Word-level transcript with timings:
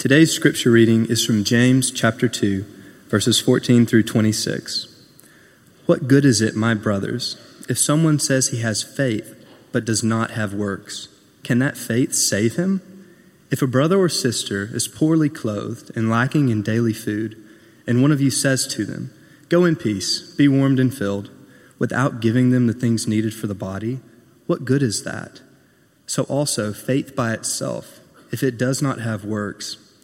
Today's 0.00 0.32
scripture 0.32 0.70
reading 0.70 1.04
is 1.10 1.26
from 1.26 1.44
James 1.44 1.90
chapter 1.90 2.26
2, 2.26 2.64
verses 3.08 3.38
14 3.38 3.84
through 3.84 4.04
26. 4.04 4.88
What 5.84 6.08
good 6.08 6.24
is 6.24 6.40
it, 6.40 6.56
my 6.56 6.72
brothers, 6.72 7.36
if 7.68 7.78
someone 7.78 8.18
says 8.18 8.48
he 8.48 8.62
has 8.62 8.82
faith 8.82 9.36
but 9.72 9.84
does 9.84 10.02
not 10.02 10.30
have 10.30 10.54
works? 10.54 11.08
Can 11.44 11.58
that 11.58 11.76
faith 11.76 12.14
save 12.14 12.56
him? 12.56 12.80
If 13.50 13.60
a 13.60 13.66
brother 13.66 13.98
or 13.98 14.08
sister 14.08 14.70
is 14.72 14.88
poorly 14.88 15.28
clothed 15.28 15.94
and 15.94 16.08
lacking 16.08 16.48
in 16.48 16.62
daily 16.62 16.94
food, 16.94 17.36
and 17.86 18.00
one 18.00 18.10
of 18.10 18.22
you 18.22 18.30
says 18.30 18.66
to 18.68 18.86
them, 18.86 19.12
Go 19.50 19.66
in 19.66 19.76
peace, 19.76 20.34
be 20.34 20.48
warmed 20.48 20.80
and 20.80 20.94
filled, 20.94 21.28
without 21.78 22.22
giving 22.22 22.48
them 22.48 22.68
the 22.68 22.72
things 22.72 23.06
needed 23.06 23.34
for 23.34 23.48
the 23.48 23.54
body, 23.54 24.00
what 24.46 24.64
good 24.64 24.82
is 24.82 25.04
that? 25.04 25.42
So 26.06 26.22
also, 26.22 26.72
faith 26.72 27.14
by 27.14 27.34
itself, 27.34 28.00
if 28.32 28.42
it 28.42 28.56
does 28.56 28.80
not 28.80 29.00
have 29.00 29.26
works, 29.26 29.76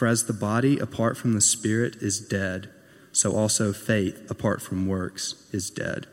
For 0.00 0.06
as 0.06 0.24
the 0.24 0.32
body 0.32 0.78
apart 0.78 1.18
from 1.18 1.34
the 1.34 1.42
spirit 1.42 1.96
is 1.96 2.20
dead, 2.20 2.70
so 3.12 3.36
also 3.36 3.74
faith 3.74 4.30
apart 4.30 4.62
from 4.62 4.86
works 4.86 5.46
is 5.52 5.68
dead. 5.68 6.06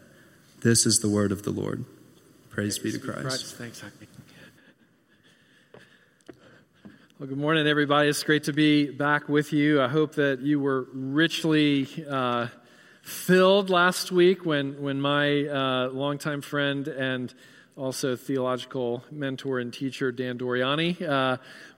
This 0.60 0.86
is 0.86 1.00
the 1.00 1.08
word 1.08 1.32
of 1.32 1.44
the 1.44 1.52
Lord. 1.52 1.86
Praise, 2.50 2.78
be 2.78 2.92
to 2.92 3.00
Christ. 3.00 3.22
Christ. 3.22 3.56
Thanks, 3.56 3.82
Well, 7.18 7.30
good 7.30 7.38
morning, 7.38 7.66
everybody. 7.66 8.10
It's 8.10 8.24
great 8.24 8.44
to 8.44 8.52
be 8.52 8.92
back 8.92 9.30
with 9.30 9.54
you. 9.54 9.82
I 9.82 9.88
hope 9.88 10.16
that 10.16 10.42
you 10.42 10.60
were 10.60 10.88
richly 10.92 11.88
uh, 12.10 12.48
filled 13.04 13.70
last 13.70 14.12
week 14.12 14.46
when, 14.46 14.82
when 14.82 15.00
my 15.00 15.46
uh, 15.46 15.88
longtime 15.94 16.42
friend 16.42 16.90
and 16.90 17.34
also 17.78 18.16
theological 18.16 19.04
mentor 19.12 19.60
and 19.60 19.72
teacher, 19.72 20.12
Dan 20.12 20.38
Doriani, 20.38 21.02
uh, 21.02 21.38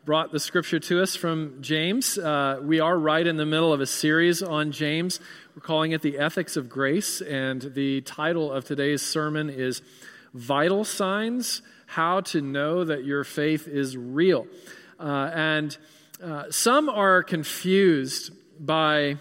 brought 0.09 0.31
the 0.31 0.39
scripture 0.39 0.79
to 0.79 1.03
us 1.03 1.15
from 1.15 1.61
James. 1.61 2.17
Uh, 2.17 2.59
we 2.63 2.79
are 2.79 2.97
right 2.97 3.27
in 3.27 3.37
the 3.37 3.45
middle 3.45 3.71
of 3.71 3.79
a 3.79 3.85
series 3.85 4.41
on 4.41 4.71
James. 4.71 5.19
We're 5.55 5.61
calling 5.61 5.91
it 5.91 6.01
The 6.01 6.17
Ethics 6.17 6.57
of 6.57 6.67
Grace, 6.67 7.21
and 7.21 7.61
the 7.61 8.01
title 8.01 8.51
of 8.51 8.65
today's 8.65 9.03
sermon 9.03 9.51
is 9.51 9.83
Vital 10.33 10.83
Signs 10.83 11.61
How 11.85 12.21
to 12.21 12.41
Know 12.41 12.83
That 12.83 13.03
Your 13.03 13.23
Faith 13.23 13.67
is 13.67 13.95
Real. 13.95 14.47
Uh, 14.99 15.29
and 15.31 15.77
uh, 16.23 16.45
some 16.49 16.89
are 16.89 17.21
confused 17.21 18.31
by 18.59 19.17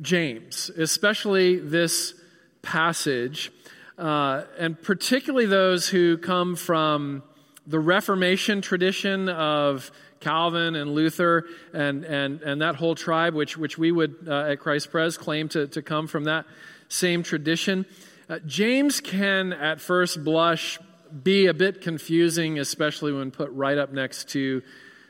James, 0.00 0.72
especially 0.76 1.60
this 1.60 2.14
passage, 2.62 3.52
uh, 3.96 4.42
and 4.58 4.82
particularly 4.82 5.46
those 5.46 5.88
who 5.88 6.18
come 6.18 6.56
from 6.56 7.22
the 7.66 7.78
Reformation 7.78 8.62
tradition 8.62 9.28
of 9.28 9.92
Calvin 10.20 10.76
and 10.76 10.94
Luther 10.94 11.46
and, 11.72 12.04
and, 12.04 12.42
and 12.42 12.60
that 12.62 12.76
whole 12.76 12.94
tribe, 12.94 13.34
which, 13.34 13.56
which 13.56 13.78
we 13.78 13.90
would 13.90 14.16
uh, 14.28 14.50
at 14.50 14.60
Christ 14.60 14.90
Pres 14.90 15.16
claim 15.16 15.48
to, 15.50 15.66
to 15.68 15.82
come 15.82 16.06
from 16.06 16.24
that 16.24 16.46
same 16.88 17.22
tradition. 17.22 17.86
Uh, 18.28 18.38
James 18.46 19.00
can, 19.00 19.52
at 19.52 19.80
first 19.80 20.22
blush, 20.22 20.78
be 21.22 21.46
a 21.46 21.54
bit 21.54 21.80
confusing, 21.80 22.58
especially 22.58 23.12
when 23.12 23.30
put 23.30 23.50
right 23.50 23.78
up 23.78 23.92
next 23.92 24.28
to 24.30 24.62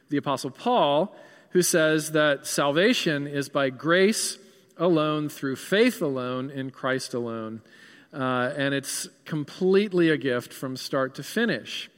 the 0.08 0.16
Apostle 0.16 0.50
Paul, 0.50 1.14
who 1.50 1.62
says 1.62 2.12
that 2.12 2.46
salvation 2.46 3.26
is 3.26 3.48
by 3.48 3.70
grace 3.70 4.38
alone, 4.78 5.28
through 5.28 5.56
faith 5.56 6.00
alone, 6.00 6.50
in 6.50 6.70
Christ 6.70 7.12
alone. 7.12 7.60
Uh, 8.12 8.52
and 8.56 8.74
it's 8.74 9.08
completely 9.24 10.08
a 10.10 10.16
gift 10.16 10.52
from 10.52 10.76
start 10.76 11.14
to 11.16 11.22
finish. 11.22 11.90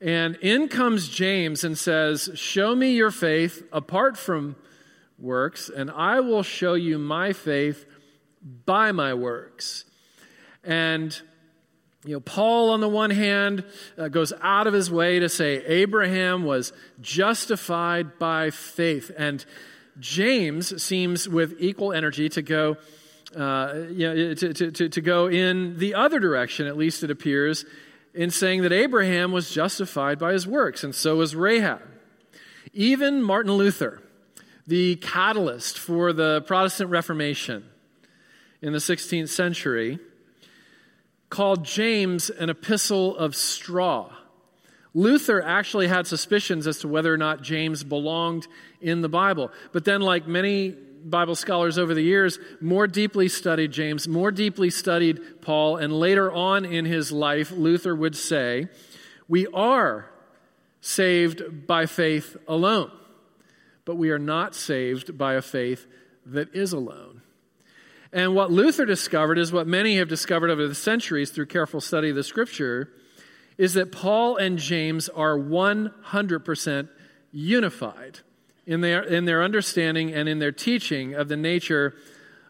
And 0.00 0.36
in 0.36 0.68
comes 0.68 1.08
James 1.08 1.64
and 1.64 1.78
says, 1.78 2.30
Show 2.34 2.74
me 2.74 2.92
your 2.92 3.10
faith 3.10 3.66
apart 3.72 4.16
from 4.16 4.56
works, 5.18 5.68
and 5.68 5.90
I 5.90 6.20
will 6.20 6.42
show 6.42 6.74
you 6.74 6.98
my 6.98 7.32
faith 7.32 7.86
by 8.64 8.92
my 8.92 9.14
works. 9.14 9.84
And 10.62 11.18
you 12.04 12.12
know, 12.12 12.20
Paul, 12.20 12.70
on 12.70 12.80
the 12.80 12.88
one 12.88 13.10
hand, 13.10 13.64
uh, 13.98 14.06
goes 14.08 14.32
out 14.40 14.68
of 14.68 14.72
his 14.72 14.90
way 14.90 15.18
to 15.18 15.28
say 15.28 15.64
Abraham 15.66 16.44
was 16.44 16.72
justified 17.00 18.18
by 18.18 18.50
faith. 18.50 19.10
And 19.16 19.44
James 19.98 20.80
seems 20.80 21.28
with 21.28 21.56
equal 21.58 21.92
energy 21.92 22.28
to 22.28 22.42
go, 22.42 22.76
uh, 23.34 23.74
you 23.90 24.06
know, 24.06 24.34
to, 24.34 24.70
to, 24.70 24.88
to 24.88 25.00
go 25.00 25.26
in 25.26 25.78
the 25.78 25.94
other 25.94 26.20
direction, 26.20 26.68
at 26.68 26.76
least 26.76 27.02
it 27.02 27.10
appears, 27.10 27.64
in 28.16 28.30
saying 28.30 28.62
that 28.62 28.72
Abraham 28.72 29.30
was 29.30 29.50
justified 29.50 30.18
by 30.18 30.32
his 30.32 30.46
works, 30.46 30.82
and 30.82 30.94
so 30.94 31.16
was 31.16 31.36
Rahab. 31.36 31.82
Even 32.72 33.22
Martin 33.22 33.52
Luther, 33.52 34.02
the 34.66 34.96
catalyst 34.96 35.78
for 35.78 36.12
the 36.12 36.42
Protestant 36.46 36.90
Reformation 36.90 37.64
in 38.62 38.72
the 38.72 38.78
16th 38.78 39.28
century, 39.28 39.98
called 41.28 41.64
James 41.64 42.30
an 42.30 42.48
epistle 42.48 43.16
of 43.16 43.36
straw. 43.36 44.10
Luther 44.94 45.42
actually 45.42 45.88
had 45.88 46.06
suspicions 46.06 46.66
as 46.66 46.78
to 46.78 46.88
whether 46.88 47.12
or 47.12 47.18
not 47.18 47.42
James 47.42 47.84
belonged 47.84 48.46
in 48.80 49.02
the 49.02 49.10
Bible. 49.10 49.50
But 49.72 49.84
then, 49.84 50.00
like 50.00 50.26
many 50.26 50.74
Bible 51.10 51.36
scholars 51.36 51.78
over 51.78 51.94
the 51.94 52.02
years 52.02 52.38
more 52.60 52.86
deeply 52.86 53.28
studied 53.28 53.72
James, 53.72 54.08
more 54.08 54.30
deeply 54.30 54.70
studied 54.70 55.40
Paul, 55.40 55.76
and 55.76 55.92
later 55.92 56.30
on 56.32 56.64
in 56.64 56.84
his 56.84 57.12
life, 57.12 57.50
Luther 57.50 57.94
would 57.94 58.16
say, 58.16 58.68
We 59.28 59.46
are 59.48 60.10
saved 60.80 61.66
by 61.66 61.86
faith 61.86 62.36
alone, 62.48 62.90
but 63.84 63.96
we 63.96 64.10
are 64.10 64.18
not 64.18 64.54
saved 64.54 65.16
by 65.16 65.34
a 65.34 65.42
faith 65.42 65.86
that 66.26 66.54
is 66.54 66.72
alone. 66.72 67.22
And 68.12 68.34
what 68.34 68.50
Luther 68.50 68.84
discovered 68.84 69.38
is 69.38 69.52
what 69.52 69.66
many 69.66 69.98
have 69.98 70.08
discovered 70.08 70.50
over 70.50 70.66
the 70.66 70.74
centuries 70.74 71.30
through 71.30 71.46
careful 71.46 71.80
study 71.80 72.10
of 72.10 72.16
the 72.16 72.24
scripture 72.24 72.90
is 73.58 73.74
that 73.74 73.92
Paul 73.92 74.36
and 74.36 74.58
James 74.58 75.08
are 75.08 75.36
100% 75.36 76.88
unified 77.32 78.20
in 78.66 78.80
their, 78.80 79.02
in 79.02 79.24
their 79.24 79.42
understanding 79.42 80.12
and 80.12 80.28
in 80.28 80.38
their 80.38 80.52
teaching 80.52 81.14
of 81.14 81.28
the 81.28 81.36
nature 81.36 81.94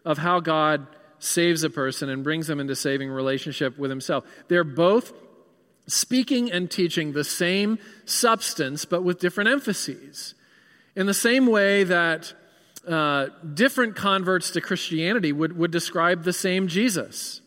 of 0.03 0.17
how 0.17 0.39
God 0.39 0.87
saves 1.19 1.63
a 1.63 1.69
person 1.69 2.09
and 2.09 2.23
brings 2.23 2.47
them 2.47 2.59
into 2.59 2.75
saving 2.75 3.09
relationship 3.09 3.77
with 3.77 3.89
himself. 3.89 4.25
They're 4.47 4.63
both 4.63 5.13
speaking 5.87 6.51
and 6.51 6.69
teaching 6.69 7.13
the 7.13 7.23
same 7.23 7.79
substance, 8.05 8.85
but 8.85 9.03
with 9.03 9.19
different 9.19 9.49
emphases. 9.49 10.35
In 10.95 11.05
the 11.05 11.13
same 11.13 11.47
way 11.47 11.83
that 11.85 12.33
uh, 12.87 13.27
different 13.53 13.95
converts 13.95 14.51
to 14.51 14.61
Christianity 14.61 15.31
would, 15.31 15.57
would 15.57 15.71
describe 15.71 16.23
the 16.23 16.33
same 16.33 16.67
Jesus. 16.67 17.41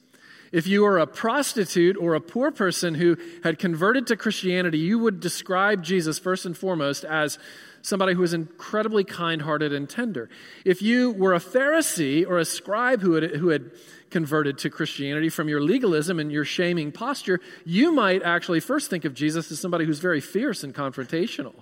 If 0.53 0.67
you 0.67 0.83
were 0.83 0.99
a 0.99 1.07
prostitute 1.07 1.97
or 1.97 2.15
a 2.15 2.21
poor 2.21 2.51
person 2.51 2.95
who 2.95 3.17
had 3.45 3.59
converted 3.59 4.09
to 4.09 4.17
Christianity, 4.17 4.79
you 4.79 4.99
would 4.99 5.21
describe 5.21 5.85
Jesus 5.85 6.19
first 6.19 6.45
and 6.45 6.57
foremost 6.57 7.05
as 7.05 7.39
somebody 7.83 8.15
who 8.15 8.21
was 8.21 8.35
incredibly 8.35 9.05
kind 9.05 9.43
hearted 9.43 9.73
and 9.73 9.89
tender. 9.89 10.29
If 10.65 10.83
you 10.83 11.13
were 11.13 11.35
a 11.35 11.39
Pharisee 11.39 12.27
or 12.27 12.39
a 12.39 12.45
scribe 12.45 13.01
who 13.01 13.15
had, 13.15 13.37
who 13.37 13.49
had 13.49 13.71
converted 14.11 14.59
to 14.59 14.71
Christianity 14.71 15.29
from 15.29 15.49
your 15.49 15.63
legalism 15.63 16.19
and 16.19 16.33
your 16.33 16.45
shaming 16.45 16.93
posture, 16.93 17.41
you 17.65 17.93
might 17.93 18.23
actually 18.23 18.61
first 18.61 18.91
think 18.91 19.05
of 19.05 19.15
Jesus 19.15 19.51
as 19.53 19.61
somebody 19.61 19.85
who's 19.85 20.01
very 20.01 20.21
fierce 20.21 20.65
and 20.65 20.75
confrontational. 20.75 21.55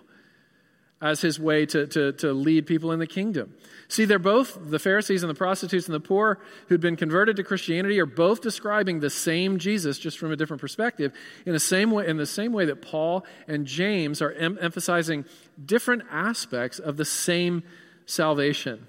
As 1.01 1.21
his 1.21 1.39
way 1.39 1.65
to, 1.67 1.87
to, 1.87 2.13
to 2.13 2.33
lead 2.33 2.67
people 2.67 2.93
in 2.93 2.99
the 2.99 3.07
kingdom. 3.07 3.55
See, 3.87 4.05
they're 4.05 4.19
both, 4.19 4.59
the 4.61 4.79
Pharisees 4.79 5.23
and 5.23 5.31
the 5.31 5.35
prostitutes 5.35 5.87
and 5.87 5.95
the 5.95 6.01
poor 6.01 6.41
who'd 6.69 6.81
been 6.81 6.97
converted 6.97 7.37
to 7.37 7.45
Christianity 7.45 8.01
are 8.01 8.07
both 8.07 8.41
describing 8.41 9.01
the 9.01 9.11
same 9.11 9.59
Jesus, 9.59 9.99
just 9.99 10.19
from 10.19 10.33
a 10.33 10.37
different 10.37 10.61
perspective, 10.61 11.13
in 11.47 11.53
the 11.53 11.61
same 11.61 11.91
way, 11.91 12.07
in 12.07 12.17
the 12.17 12.27
same 12.27 12.53
way 12.53 12.65
that 12.67 12.83
Paul 12.83 13.25
and 13.47 13.67
James 13.67 14.21
are 14.21 14.33
em- 14.33 14.59
emphasizing 14.61 15.25
different 15.65 16.03
aspects 16.11 16.79
of 16.79 16.97
the 16.97 17.05
same 17.05 17.63
salvation. 18.05 18.87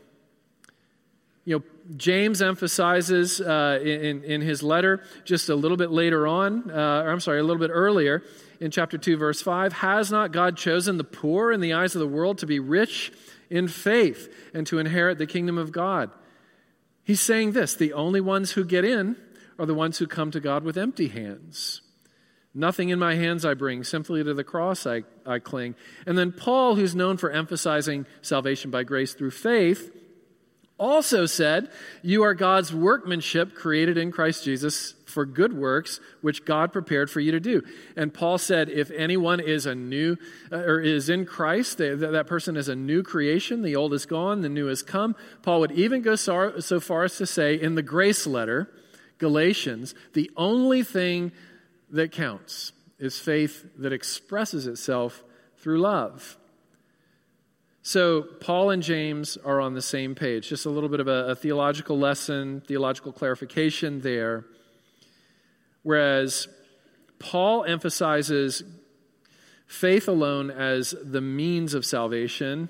You 1.45 1.57
know, 1.57 1.63
James 1.97 2.41
emphasizes 2.41 3.41
uh, 3.41 3.79
in, 3.81 4.23
in 4.23 4.41
his 4.41 4.61
letter 4.61 5.03
just 5.25 5.49
a 5.49 5.55
little 5.55 5.77
bit 5.77 5.89
later 5.89 6.27
on, 6.27 6.69
uh, 6.69 7.03
or 7.03 7.11
I'm 7.11 7.19
sorry, 7.19 7.39
a 7.39 7.43
little 7.43 7.59
bit 7.59 7.71
earlier 7.73 8.23
in 8.59 8.71
chapter 8.71 8.97
2, 8.97 9.17
verse 9.17 9.41
5 9.41 9.73
Has 9.73 10.11
not 10.11 10.31
God 10.31 10.57
chosen 10.57 10.97
the 10.97 11.03
poor 11.03 11.51
in 11.51 11.61
the 11.61 11.73
eyes 11.73 11.95
of 11.95 11.99
the 11.99 12.07
world 12.07 12.39
to 12.39 12.45
be 12.45 12.59
rich 12.59 13.11
in 13.49 13.67
faith 13.67 14.31
and 14.53 14.67
to 14.67 14.79
inherit 14.79 15.17
the 15.17 15.25
kingdom 15.25 15.57
of 15.57 15.71
God? 15.71 16.11
He's 17.03 17.21
saying 17.21 17.53
this 17.53 17.75
the 17.75 17.93
only 17.93 18.21
ones 18.21 18.51
who 18.51 18.63
get 18.63 18.85
in 18.85 19.15
are 19.57 19.65
the 19.65 19.73
ones 19.73 19.97
who 19.97 20.07
come 20.07 20.31
to 20.31 20.39
God 20.39 20.63
with 20.63 20.77
empty 20.77 21.07
hands. 21.07 21.81
Nothing 22.53 22.89
in 22.89 22.99
my 22.99 23.15
hands 23.15 23.45
I 23.45 23.53
bring, 23.53 23.83
simply 23.83 24.23
to 24.23 24.33
the 24.33 24.43
cross 24.43 24.87
I, 24.87 25.03
I 25.25 25.39
cling. 25.39 25.75
And 26.05 26.17
then 26.17 26.31
Paul, 26.31 26.75
who's 26.75 26.95
known 26.95 27.17
for 27.17 27.29
emphasizing 27.29 28.05
salvation 28.21 28.71
by 28.71 28.83
grace 28.83 29.13
through 29.13 29.31
faith, 29.31 29.95
also 30.79 31.25
said, 31.25 31.69
You 32.01 32.23
are 32.23 32.33
God's 32.33 32.73
workmanship 32.73 33.53
created 33.53 33.97
in 33.97 34.11
Christ 34.11 34.43
Jesus 34.43 34.93
for 35.05 35.25
good 35.25 35.53
works, 35.53 35.99
which 36.21 36.45
God 36.45 36.71
prepared 36.71 37.09
for 37.11 37.19
you 37.19 37.31
to 37.31 37.39
do. 37.39 37.63
And 37.95 38.13
Paul 38.13 38.37
said, 38.37 38.69
If 38.69 38.89
anyone 38.91 39.39
is 39.39 39.65
a 39.65 39.75
new, 39.75 40.17
uh, 40.51 40.57
or 40.57 40.79
is 40.79 41.09
in 41.09 41.25
Christ, 41.25 41.77
they, 41.77 41.93
that 41.93 42.27
person 42.27 42.55
is 42.55 42.69
a 42.69 42.75
new 42.75 43.03
creation. 43.03 43.61
The 43.61 43.75
old 43.75 43.93
is 43.93 44.05
gone, 44.05 44.41
the 44.41 44.49
new 44.49 44.67
has 44.67 44.81
come. 44.81 45.15
Paul 45.41 45.59
would 45.59 45.73
even 45.73 46.01
go 46.01 46.15
so, 46.15 46.59
so 46.59 46.79
far 46.79 47.03
as 47.03 47.17
to 47.17 47.25
say 47.25 47.59
in 47.59 47.75
the 47.75 47.83
grace 47.83 48.25
letter, 48.25 48.71
Galatians, 49.17 49.93
the 50.13 50.31
only 50.37 50.81
thing 50.81 51.33
that 51.91 52.11
counts 52.11 52.71
is 52.99 53.19
faith 53.19 53.65
that 53.77 53.93
expresses 53.93 54.65
itself 54.65 55.23
through 55.57 55.79
love. 55.79 56.37
So, 57.89 58.21
Paul 58.21 58.69
and 58.69 58.83
James 58.83 59.35
are 59.37 59.59
on 59.59 59.73
the 59.73 59.81
same 59.81 60.13
page. 60.13 60.49
Just 60.49 60.67
a 60.67 60.69
little 60.69 60.89
bit 60.89 60.99
of 60.99 61.07
a, 61.07 61.29
a, 61.29 61.35
theological 61.35 61.97
lesson, 61.97 62.61
theological 62.67 63.11
clarification 63.11 64.01
there. 64.01 64.45
Whereas 65.81 66.47
Paul 67.17 67.63
emphasizes 67.63 68.61
faith 69.65 70.07
alone 70.07 70.51
as 70.51 70.93
the 71.03 71.19
means 71.19 71.73
of 71.73 71.83
salvation, 71.83 72.69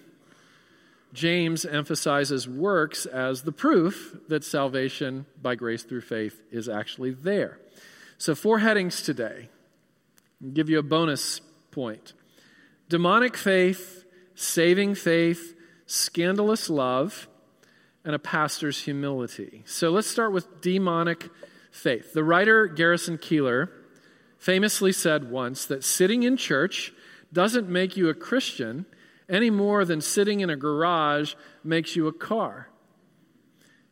James 1.11 1.65
emphasizes 1.65 2.47
works 2.47 3.05
as 3.05 3.41
the 3.41 3.51
proof 3.51 4.15
that 4.29 4.45
salvation 4.45 5.25
by 5.41 5.55
grace 5.55 5.83
through 5.83 5.99
faith 5.99 6.41
is 6.49 6.69
actually 6.69 7.11
there. 7.11 7.59
So, 8.17 8.35
four 8.35 8.59
headings 8.59 9.01
today. 9.01 9.49
I'll 10.41 10.51
give 10.51 10.69
you 10.69 10.79
a 10.79 10.83
bonus 10.83 11.41
point 11.71 12.13
demonic 12.87 13.35
faith 13.35 13.98
saving 14.39 14.95
faith, 14.95 15.53
scandalous 15.85 16.69
love, 16.69 17.27
and 18.05 18.15
a 18.15 18.19
pastor's 18.19 18.83
humility. 18.83 19.63
So 19.65 19.89
let's 19.89 20.07
start 20.07 20.31
with 20.31 20.61
demonic 20.61 21.29
faith. 21.71 22.13
The 22.13 22.23
writer 22.23 22.65
Garrison 22.65 23.17
Keillor 23.17 23.69
famously 24.37 24.93
said 24.93 25.29
once 25.29 25.65
that 25.65 25.83
sitting 25.83 26.23
in 26.23 26.37
church 26.37 26.93
doesn't 27.33 27.67
make 27.67 27.97
you 27.97 28.07
a 28.07 28.13
Christian 28.13 28.85
any 29.27 29.49
more 29.49 29.83
than 29.83 29.99
sitting 29.99 30.39
in 30.39 30.49
a 30.49 30.55
garage 30.55 31.33
makes 31.61 31.97
you 31.97 32.07
a 32.07 32.13
car. 32.13 32.69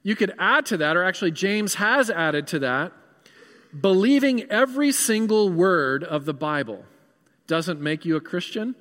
You 0.01 0.15
could 0.15 0.33
add 0.39 0.65
to 0.67 0.77
that, 0.77 0.95
or 0.95 1.03
actually, 1.03 1.31
James 1.31 1.75
has 1.75 2.09
added 2.09 2.47
to 2.47 2.59
that, 2.59 2.93
believing 3.77 4.49
every 4.49 4.93
single 4.93 5.49
word 5.49 6.05
of 6.05 6.23
the 6.23 6.33
Bible 6.33 6.85
doesn't 7.47 7.81
make 7.81 8.05
you 8.05 8.15
a 8.15 8.21
Christian 8.21 8.75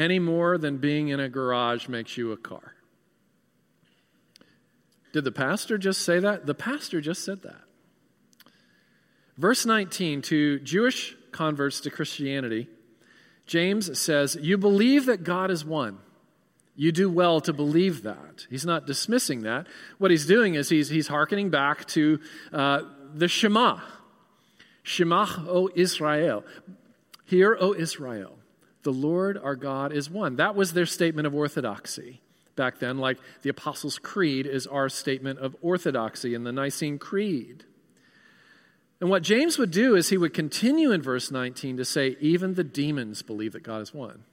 any 0.00 0.18
more 0.18 0.58
than 0.58 0.78
being 0.78 1.08
in 1.08 1.20
a 1.20 1.28
garage 1.28 1.88
makes 1.88 2.16
you 2.16 2.32
a 2.32 2.36
car. 2.36 2.74
Did 5.12 5.24
the 5.24 5.32
pastor 5.32 5.76
just 5.76 6.02
say 6.02 6.20
that? 6.20 6.46
The 6.46 6.54
pastor 6.54 7.00
just 7.00 7.24
said 7.24 7.42
that. 7.42 7.62
Verse 9.36 9.66
19 9.66 10.22
to 10.22 10.58
Jewish 10.60 11.16
converts 11.32 11.80
to 11.80 11.90
Christianity, 11.90 12.68
James 13.46 13.98
says, 13.98 14.36
You 14.40 14.56
believe 14.58 15.06
that 15.06 15.24
God 15.24 15.50
is 15.50 15.64
one. 15.64 15.98
You 16.76 16.92
do 16.92 17.10
well 17.10 17.40
to 17.42 17.52
believe 17.52 18.04
that. 18.04 18.46
He's 18.48 18.64
not 18.64 18.86
dismissing 18.86 19.42
that. 19.42 19.66
What 19.98 20.10
he's 20.10 20.26
doing 20.26 20.54
is 20.54 20.68
he's, 20.68 20.88
he's 20.88 21.08
hearkening 21.08 21.50
back 21.50 21.86
to 21.88 22.20
uh, 22.52 22.82
the 23.12 23.28
Shema. 23.28 23.80
Shema, 24.82 25.26
O 25.48 25.68
Israel. 25.74 26.44
Hear, 27.26 27.56
O 27.60 27.74
Israel. 27.74 28.39
The 28.82 28.92
Lord 28.92 29.38
our 29.38 29.56
God 29.56 29.92
is 29.92 30.10
one. 30.10 30.36
That 30.36 30.54
was 30.54 30.72
their 30.72 30.86
statement 30.86 31.26
of 31.26 31.34
orthodoxy 31.34 32.20
back 32.56 32.78
then, 32.78 32.98
like 32.98 33.18
the 33.42 33.50
Apostles' 33.50 33.98
Creed 33.98 34.46
is 34.46 34.66
our 34.66 34.88
statement 34.88 35.38
of 35.38 35.56
orthodoxy 35.62 36.34
in 36.34 36.44
the 36.44 36.52
Nicene 36.52 36.98
Creed. 36.98 37.64
And 39.00 39.08
what 39.08 39.22
James 39.22 39.56
would 39.56 39.70
do 39.70 39.96
is 39.96 40.10
he 40.10 40.18
would 40.18 40.34
continue 40.34 40.92
in 40.92 41.00
verse 41.00 41.30
19 41.30 41.78
to 41.78 41.84
say, 41.84 42.16
even 42.20 42.54
the 42.54 42.64
demons 42.64 43.22
believe 43.22 43.52
that 43.52 43.62
God 43.62 43.80
is 43.80 43.94
one. 43.94 44.24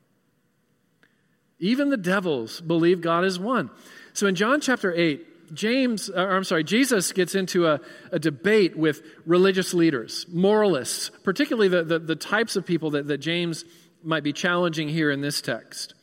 Even 1.60 1.90
the 1.90 1.98
devils 1.98 2.60
believe 2.60 3.02
God 3.02 3.24
is 3.24 3.40
one. 3.40 3.70
So 4.14 4.28
in 4.28 4.36
John 4.36 4.60
chapter 4.60 4.94
8, 4.94 5.54
James, 5.56 6.10
or 6.10 6.36
I'm 6.36 6.44
sorry, 6.44 6.66
Jesus 6.66 7.14
gets 7.14 7.34
into 7.34 7.66
a, 7.68 7.80
a 8.12 8.20
debate 8.20 8.78
with 8.78 9.02
religious 9.26 9.74
leaders, 9.74 10.26
moralists, 10.30 11.10
particularly 11.24 11.70
the, 11.70 11.84
the, 11.84 12.00
the 12.00 12.16
types 12.18 12.58
of 12.58 12.66
people 12.66 12.92
that, 12.92 13.08
that 13.08 13.20
James 13.20 13.64
might 14.04 14.24
be 14.24 14.34
challenging 14.34 14.90
here 14.90 15.12
in 15.12 15.22
this 15.22 15.42
text. 15.42 15.94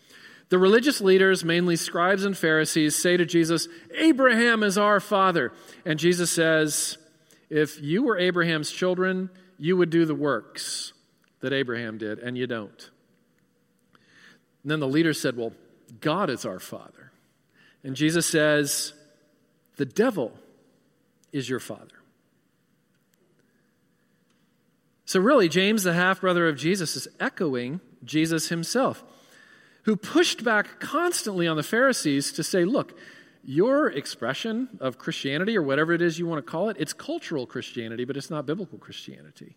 The 0.51 0.59
religious 0.59 1.01
leaders, 1.01 1.45
mainly 1.45 1.77
scribes 1.77 2.25
and 2.25 2.37
Pharisees, 2.37 2.95
say 2.95 3.17
to 3.17 3.25
Jesus, 3.25 3.67
Abraham 3.97 4.63
is 4.63 4.79
our 4.79 5.01
father. 5.01 5.53
And 5.85 5.99
Jesus 5.99 6.31
says, 6.31 6.99
If 7.51 7.81
you 7.83 8.03
were 8.03 8.19
Abraham's 8.19 8.71
children, 8.71 9.31
you 9.59 9.77
would 9.77 9.91
do 9.91 10.05
the 10.05 10.15
works 10.15 10.93
that 11.41 11.53
Abraham 11.53 11.99
did, 11.99 12.19
and 12.19 12.37
you 12.37 12.47
don't. 12.47 12.91
And 14.63 14.71
then 14.71 14.81
the 14.81 14.89
leaders 14.89 15.21
said, 15.21 15.37
Well, 15.37 15.53
God 16.01 16.31
is 16.31 16.45
our 16.45 16.61
father. 16.61 17.13
And 17.83 17.97
Jesus 17.97 18.27
says, 18.27 18.93
The 19.77 19.87
devil 19.87 20.33
is 21.33 21.49
your 21.49 21.61
father. 21.61 21.94
So, 25.05 25.21
really, 25.21 25.49
James, 25.49 25.83
the 25.83 25.93
half 25.93 26.23
brother 26.23 26.49
of 26.49 26.57
Jesus, 26.57 26.97
is 26.97 27.09
echoing 27.21 27.81
Jesus 28.03 28.49
himself, 28.49 29.05
who 29.83 29.97
pushed 29.97 30.45
back 30.45 30.81
constantly 30.81 31.47
on 31.47 31.57
the 31.57 31.63
Pharisees 31.63 32.33
to 32.33 32.43
say, 32.43 32.65
look, 32.65 32.99
your 33.43 33.89
expression 33.91 34.71
of 34.81 34.97
Christianity, 34.97 35.57
or 35.57 35.63
whatever 35.63 35.93
it 35.93 36.01
is 36.01 36.19
you 36.19 36.27
want 36.27 36.45
to 36.45 36.51
call 36.51 36.71
it, 36.71 36.77
it's 36.79 36.95
cultural 36.95 37.47
Christianity, 37.47 38.05
but 38.05 38.17
it's 38.17 38.31
not 38.31 38.47
biblical 38.47 38.79
Christianity. 38.79 39.57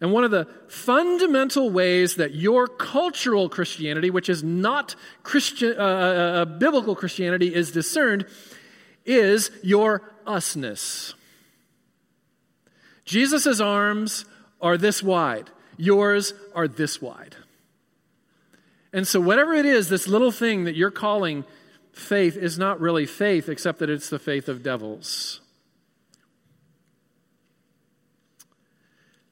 And 0.00 0.12
one 0.12 0.22
of 0.22 0.30
the 0.30 0.46
fundamental 0.68 1.70
ways 1.70 2.16
that 2.16 2.34
your 2.34 2.68
cultural 2.68 3.48
Christianity, 3.48 4.10
which 4.10 4.28
is 4.28 4.44
not 4.44 4.94
Christian, 5.22 5.74
uh, 5.76 5.82
uh, 5.82 5.86
uh 5.86 6.44
biblical 6.44 6.94
Christianity, 6.94 7.52
is 7.52 7.72
discerned, 7.72 8.26
is 9.04 9.50
your 9.62 10.02
usness. 10.26 11.14
Jesus' 13.08 13.58
arms 13.58 14.26
are 14.60 14.76
this 14.76 15.02
wide, 15.02 15.48
yours 15.78 16.34
are 16.54 16.68
this 16.68 17.00
wide. 17.00 17.36
And 18.92 19.08
so, 19.08 19.18
whatever 19.18 19.54
it 19.54 19.64
is, 19.64 19.88
this 19.88 20.06
little 20.06 20.30
thing 20.30 20.64
that 20.64 20.76
you're 20.76 20.90
calling 20.90 21.44
faith 21.90 22.36
is 22.36 22.58
not 22.58 22.80
really 22.80 23.06
faith, 23.06 23.48
except 23.48 23.78
that 23.78 23.88
it's 23.88 24.10
the 24.10 24.18
faith 24.18 24.46
of 24.46 24.62
devils. 24.62 25.40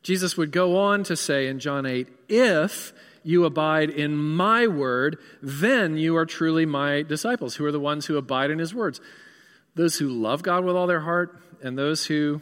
Jesus 0.02 0.38
would 0.38 0.52
go 0.52 0.78
on 0.78 1.04
to 1.04 1.14
say 1.14 1.46
in 1.46 1.58
John 1.58 1.84
8, 1.84 2.08
If 2.30 2.94
you 3.24 3.44
abide 3.44 3.90
in 3.90 4.16
my 4.16 4.66
word, 4.66 5.18
then 5.42 5.98
you 5.98 6.16
are 6.16 6.24
truly 6.24 6.64
my 6.64 7.02
disciples, 7.02 7.56
who 7.56 7.64
are 7.66 7.72
the 7.72 7.80
ones 7.80 8.06
who 8.06 8.16
abide 8.16 8.50
in 8.50 8.58
his 8.58 8.74
words. 8.74 9.02
Those 9.74 9.98
who 9.98 10.08
love 10.08 10.42
God 10.42 10.64
with 10.64 10.76
all 10.76 10.86
their 10.86 11.00
heart, 11.00 11.38
and 11.62 11.76
those 11.76 12.06
who 12.06 12.40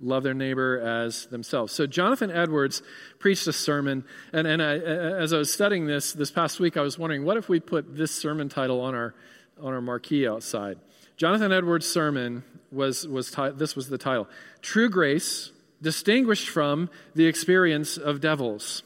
love 0.00 0.22
their 0.22 0.34
neighbor 0.34 0.80
as 0.80 1.26
themselves. 1.26 1.72
So 1.72 1.86
Jonathan 1.86 2.30
Edwards 2.30 2.82
preached 3.18 3.46
a 3.46 3.52
sermon, 3.52 4.04
and, 4.32 4.46
and 4.46 4.62
I, 4.62 4.76
as 4.76 5.32
I 5.32 5.38
was 5.38 5.52
studying 5.52 5.86
this 5.86 6.12
this 6.12 6.30
past 6.30 6.60
week, 6.60 6.76
I 6.76 6.80
was 6.80 6.98
wondering, 6.98 7.24
what 7.24 7.36
if 7.36 7.48
we 7.48 7.60
put 7.60 7.96
this 7.96 8.10
sermon 8.10 8.48
title 8.48 8.80
on 8.80 8.94
our 8.94 9.14
on 9.60 9.72
our 9.72 9.80
marquee 9.80 10.26
outside? 10.26 10.78
Jonathan 11.16 11.52
Edwards' 11.52 11.86
sermon 11.86 12.44
was 12.72 13.06
was 13.06 13.30
this 13.56 13.76
was 13.76 13.88
the 13.88 13.98
title: 13.98 14.28
"True 14.62 14.88
Grace 14.88 15.52
Distinguished 15.80 16.48
from 16.48 16.90
the 17.14 17.26
Experience 17.26 17.96
of 17.96 18.20
Devils." 18.20 18.82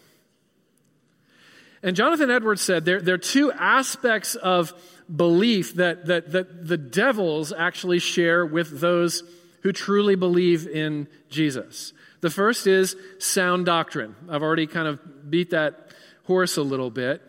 And 1.83 1.95
Jonathan 1.95 2.31
Edwards 2.31 2.61
said 2.61 2.85
there, 2.85 3.01
there 3.01 3.15
are 3.15 3.19
two 3.19 3.53
aspects 3.53 4.35
of 4.35 4.75
belief 5.15 5.75
that, 5.77 6.07
that, 6.07 6.33
that 6.33 6.67
the 6.67 6.77
devils 6.77 7.53
actually 7.57 8.01
share 8.01 8.45
with 8.45 8.81
those 8.81 9.23
who 9.63 9.73
truly 9.73 10.15
believe 10.15 10.67
in 10.67 11.09
Jesus. 11.29 11.93
The 12.21 12.31
first 12.31 12.67
is 12.67 12.97
sound 13.19 13.67
doctrine. 13.67 14.15
I've 14.29 14.43
already 14.43 14.67
kind 14.67 14.89
of 14.89 15.31
beat 15.31 15.51
that 15.51 15.93
horse 16.25 16.57
a 16.57 16.63
little 16.63 16.91
bit. 16.91 17.23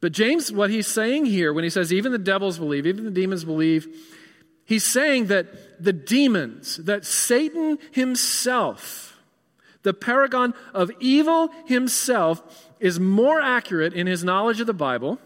But 0.00 0.12
James, 0.12 0.52
what 0.52 0.70
he's 0.70 0.86
saying 0.86 1.26
here 1.26 1.52
when 1.52 1.64
he 1.64 1.70
says 1.70 1.92
even 1.92 2.12
the 2.12 2.18
devils 2.18 2.58
believe, 2.58 2.86
even 2.86 3.04
the 3.04 3.10
demons 3.10 3.44
believe, 3.44 3.88
he's 4.64 4.84
saying 4.84 5.26
that 5.26 5.82
the 5.82 5.92
demons, 5.92 6.76
that 6.76 7.06
Satan 7.06 7.78
himself, 7.92 9.18
the 9.82 9.94
paragon 9.94 10.52
of 10.74 10.90
evil 11.00 11.48
himself, 11.66 12.42
is 12.80 13.00
more 13.00 13.40
accurate 13.40 13.94
in 13.94 14.06
his 14.06 14.22
knowledge 14.22 14.60
of 14.60 14.66
the 14.66 14.74
Bible 14.74 15.18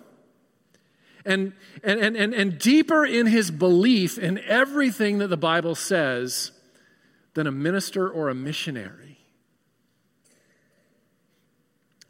and, 1.29 1.53
and, 1.85 2.17
and, 2.17 2.35
and, 2.35 2.59
deeper 2.59 3.05
in 3.05 3.27
his 3.27 3.51
belief 3.51 4.19
in 4.19 4.39
everything 4.39 5.19
that 5.19 5.29
the 5.29 5.37
Bible 5.37 5.75
says 5.75 6.53
than 7.35 7.47
a 7.47 7.53
minister 7.53 8.09
or 8.09 8.29
a 8.29 8.35
missionary. 8.35 9.19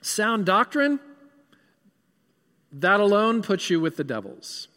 Sound 0.01 0.47
doctrine, 0.47 1.01
that 2.73 3.01
alone 3.01 3.43
puts 3.43 3.69
you 3.69 3.81
with 3.81 3.97
the 3.97 4.05
devils. 4.05 4.69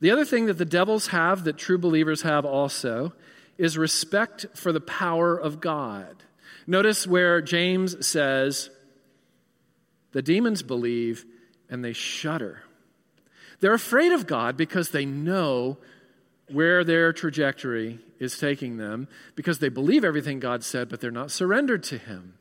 The 0.00 0.10
other 0.10 0.24
thing 0.24 0.46
that 0.46 0.58
the 0.58 0.64
devils 0.64 1.08
have 1.08 1.44
that 1.44 1.56
true 1.56 1.78
believers 1.78 2.22
have 2.22 2.44
also 2.44 3.14
is 3.58 3.78
respect 3.78 4.46
for 4.54 4.72
the 4.72 4.80
power 4.80 5.36
of 5.36 5.60
God. 5.60 6.22
Notice 6.66 7.06
where 7.06 7.40
James 7.40 8.06
says, 8.06 8.70
the 10.12 10.22
demons 10.22 10.62
believe 10.62 11.24
and 11.68 11.84
they 11.84 11.92
shudder. 11.92 12.62
They're 13.60 13.74
afraid 13.74 14.12
of 14.12 14.26
God 14.26 14.56
because 14.56 14.90
they 14.90 15.04
know 15.04 15.78
where 16.48 16.82
their 16.82 17.12
trajectory 17.12 18.00
is 18.18 18.38
taking 18.38 18.76
them, 18.76 19.08
because 19.34 19.58
they 19.60 19.68
believe 19.68 20.04
everything 20.04 20.40
God 20.40 20.64
said, 20.64 20.88
but 20.88 21.00
they're 21.00 21.10
not 21.10 21.30
surrendered 21.30 21.82
to 21.84 21.98
Him. 21.98 22.34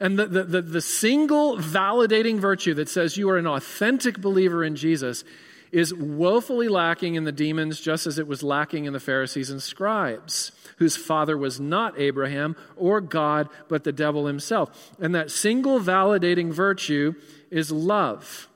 And 0.00 0.18
the, 0.18 0.26
the, 0.26 0.44
the, 0.44 0.62
the, 0.62 0.80
single 0.80 1.58
validating 1.58 2.38
virtue 2.38 2.74
that 2.74 2.88
says 2.88 3.16
you 3.16 3.28
are 3.30 3.36
an 3.36 3.46
authentic 3.46 4.20
believer 4.20 4.64
in 4.64 4.74
Jesus 4.74 5.22
is 5.70 5.94
woefully 5.94 6.68
lacking 6.68 7.14
in 7.14 7.24
the 7.24 7.32
demons, 7.32 7.80
just 7.80 8.06
as 8.06 8.18
it 8.18 8.26
was 8.26 8.42
lacking 8.42 8.84
in 8.84 8.92
the 8.92 9.00
Pharisees 9.00 9.48
and 9.48 9.62
scribes, 9.62 10.52
whose 10.78 10.96
father 10.96 11.36
was 11.36 11.60
not 11.60 11.98
Abraham 11.98 12.56
or 12.76 13.00
God, 13.00 13.48
but 13.68 13.84
the 13.84 13.92
devil 13.92 14.26
himself. 14.26 14.90
And 15.00 15.14
that 15.14 15.30
single 15.30 15.78
validating 15.80 16.52
virtue 16.52 17.14
is 17.50 17.70
love. 17.70 18.48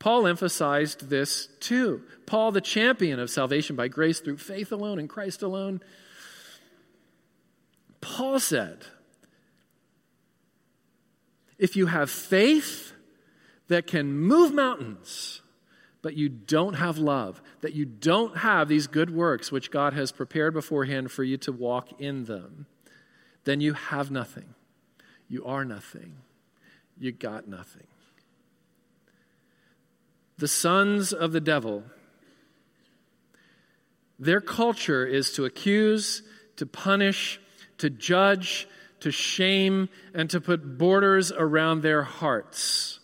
Paul 0.00 0.26
emphasized 0.26 1.10
this 1.10 1.46
too. 1.60 2.02
Paul, 2.26 2.50
the 2.50 2.60
champion 2.60 3.20
of 3.20 3.30
salvation 3.30 3.76
by 3.76 3.86
grace 3.86 4.18
through 4.18 4.38
faith 4.38 4.72
alone 4.72 4.98
in 4.98 5.06
Christ 5.06 5.42
alone, 5.42 5.80
Paul 8.00 8.40
said, 8.40 8.86
if 11.58 11.76
you 11.76 11.86
have 11.86 12.10
faith 12.10 12.92
that 13.68 13.86
can 13.86 14.18
move 14.18 14.54
mountains, 14.54 15.42
but 16.00 16.16
you 16.16 16.30
don't 16.30 16.74
have 16.74 16.96
love, 16.96 17.42
that 17.60 17.74
you 17.74 17.84
don't 17.84 18.38
have 18.38 18.68
these 18.68 18.86
good 18.86 19.14
works 19.14 19.52
which 19.52 19.70
God 19.70 19.92
has 19.92 20.10
prepared 20.10 20.54
beforehand 20.54 21.12
for 21.12 21.22
you 21.22 21.36
to 21.36 21.52
walk 21.52 22.00
in 22.00 22.24
them, 22.24 22.64
then 23.44 23.60
you 23.60 23.74
have 23.74 24.10
nothing. 24.10 24.54
You 25.28 25.44
are 25.44 25.66
nothing. 25.66 26.16
You 26.98 27.12
got 27.12 27.46
nothing. 27.46 27.89
The 30.40 30.48
sons 30.48 31.12
of 31.12 31.32
the 31.32 31.40
devil, 31.40 31.84
their 34.18 34.40
culture 34.40 35.06
is 35.06 35.32
to 35.32 35.44
accuse, 35.44 36.22
to 36.56 36.64
punish, 36.64 37.38
to 37.76 37.90
judge, 37.90 38.66
to 39.00 39.10
shame, 39.10 39.90
and 40.14 40.30
to 40.30 40.40
put 40.40 40.78
borders 40.78 41.30
around 41.30 41.82
their 41.82 42.02
hearts. 42.04 43.00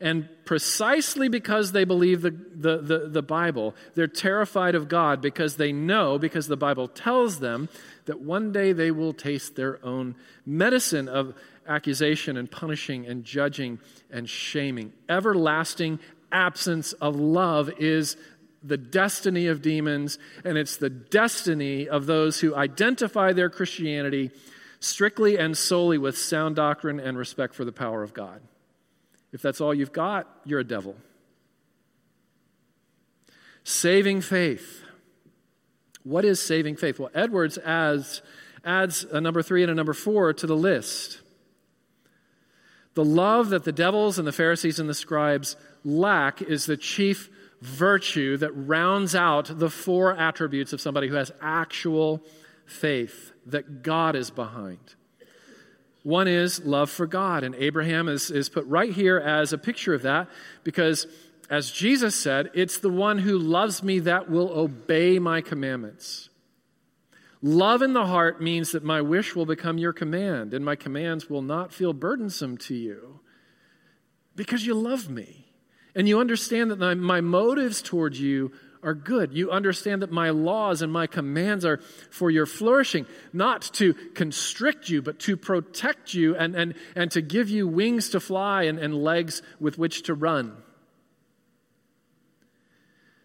And 0.00 0.28
precisely 0.44 1.30
because 1.30 1.72
they 1.72 1.84
believe 1.84 2.20
the, 2.20 2.30
the, 2.30 2.76
the, 2.76 3.08
the, 3.08 3.22
Bible, 3.22 3.74
they're 3.94 4.06
terrified 4.06 4.74
of 4.74 4.88
God 4.88 5.22
because 5.22 5.56
they 5.56 5.72
know, 5.72 6.18
because 6.18 6.46
the 6.46 6.58
Bible 6.58 6.88
tells 6.88 7.40
them, 7.40 7.70
that 8.04 8.20
one 8.20 8.52
day 8.52 8.72
they 8.72 8.90
will 8.90 9.14
taste 9.14 9.56
their 9.56 9.82
own 9.82 10.14
medicine 10.44 11.08
of 11.08 11.34
accusation 11.66 12.36
and 12.36 12.50
punishing 12.50 13.06
and 13.06 13.24
judging 13.24 13.78
and 14.10 14.28
shaming. 14.28 14.92
Everlasting 15.08 15.98
absence 16.32 16.92
of 16.94 17.16
love 17.16 17.70
is 17.78 18.16
the 18.62 18.76
destiny 18.76 19.46
of 19.46 19.60
demons, 19.60 20.18
and 20.44 20.56
it's 20.56 20.78
the 20.78 20.90
destiny 20.90 21.88
of 21.88 22.06
those 22.06 22.40
who 22.40 22.54
identify 22.54 23.32
their 23.32 23.50
Christianity 23.50 24.30
strictly 24.80 25.38
and 25.38 25.56
solely 25.56 25.98
with 25.98 26.16
sound 26.16 26.56
doctrine 26.56 26.98
and 26.98 27.16
respect 27.16 27.54
for 27.54 27.64
the 27.64 27.72
power 27.72 28.02
of 28.02 28.14
God. 28.14 28.40
If 29.32 29.42
that's 29.42 29.60
all 29.60 29.74
you've 29.74 29.92
got, 29.92 30.28
you're 30.44 30.60
a 30.60 30.64
devil. 30.64 30.96
Saving 33.64 34.20
faith. 34.20 34.82
What 36.02 36.24
is 36.24 36.40
saving 36.40 36.76
faith? 36.76 36.98
Well, 36.98 37.10
Edwards 37.14 37.58
adds, 37.58 38.22
adds 38.64 39.04
a 39.04 39.20
number 39.20 39.42
three 39.42 39.62
and 39.62 39.72
a 39.72 39.74
number 39.74 39.94
four 39.94 40.32
to 40.34 40.46
the 40.46 40.56
list. 40.56 41.20
The 42.94 43.04
love 43.04 43.50
that 43.50 43.64
the 43.64 43.72
devils 43.72 44.18
and 44.18 44.26
the 44.26 44.32
Pharisees 44.32 44.78
and 44.78 44.88
the 44.88 44.94
scribes 44.94 45.56
lack 45.84 46.40
is 46.40 46.66
the 46.66 46.76
chief 46.76 47.28
virtue 47.60 48.36
that 48.36 48.52
rounds 48.52 49.14
out 49.14 49.58
the 49.58 49.70
four 49.70 50.16
attributes 50.16 50.72
of 50.72 50.80
somebody 50.80 51.08
who 51.08 51.14
has 51.14 51.32
actual 51.40 52.22
faith 52.66 53.32
that 53.46 53.82
God 53.82 54.14
is 54.14 54.30
behind. 54.30 54.94
One 56.02 56.28
is 56.28 56.64
love 56.64 56.90
for 56.90 57.06
God, 57.06 57.42
and 57.42 57.54
Abraham 57.54 58.08
is, 58.08 58.30
is 58.30 58.50
put 58.50 58.66
right 58.66 58.92
here 58.92 59.18
as 59.18 59.52
a 59.52 59.58
picture 59.58 59.94
of 59.94 60.02
that 60.02 60.28
because, 60.62 61.06
as 61.48 61.70
Jesus 61.70 62.14
said, 62.14 62.50
it's 62.52 62.78
the 62.78 62.90
one 62.90 63.18
who 63.18 63.38
loves 63.38 63.82
me 63.82 64.00
that 64.00 64.30
will 64.30 64.50
obey 64.50 65.18
my 65.18 65.40
commandments. 65.40 66.28
Love 67.46 67.82
in 67.82 67.92
the 67.92 68.06
heart 68.06 68.40
means 68.40 68.72
that 68.72 68.82
my 68.82 69.02
wish 69.02 69.36
will 69.36 69.44
become 69.44 69.76
your 69.76 69.92
command, 69.92 70.54
and 70.54 70.64
my 70.64 70.74
commands 70.74 71.28
will 71.28 71.42
not 71.42 71.74
feel 71.74 71.92
burdensome 71.92 72.56
to 72.56 72.74
you 72.74 73.20
because 74.34 74.64
you 74.64 74.72
love 74.72 75.10
me. 75.10 75.44
And 75.94 76.08
you 76.08 76.18
understand 76.18 76.70
that 76.70 76.78
my, 76.78 76.94
my 76.94 77.20
motives 77.20 77.82
towards 77.82 78.18
you 78.18 78.50
are 78.82 78.94
good. 78.94 79.34
You 79.34 79.50
understand 79.50 80.00
that 80.00 80.10
my 80.10 80.30
laws 80.30 80.80
and 80.80 80.90
my 80.90 81.06
commands 81.06 81.66
are 81.66 81.82
for 82.10 82.30
your 82.30 82.46
flourishing, 82.46 83.04
not 83.30 83.60
to 83.74 83.92
constrict 84.14 84.88
you, 84.88 85.02
but 85.02 85.18
to 85.20 85.36
protect 85.36 86.14
you 86.14 86.34
and, 86.34 86.54
and, 86.54 86.72
and 86.96 87.10
to 87.10 87.20
give 87.20 87.50
you 87.50 87.68
wings 87.68 88.08
to 88.10 88.20
fly 88.20 88.62
and, 88.62 88.78
and 88.78 88.94
legs 88.94 89.42
with 89.60 89.76
which 89.76 90.04
to 90.04 90.14
run. 90.14 90.56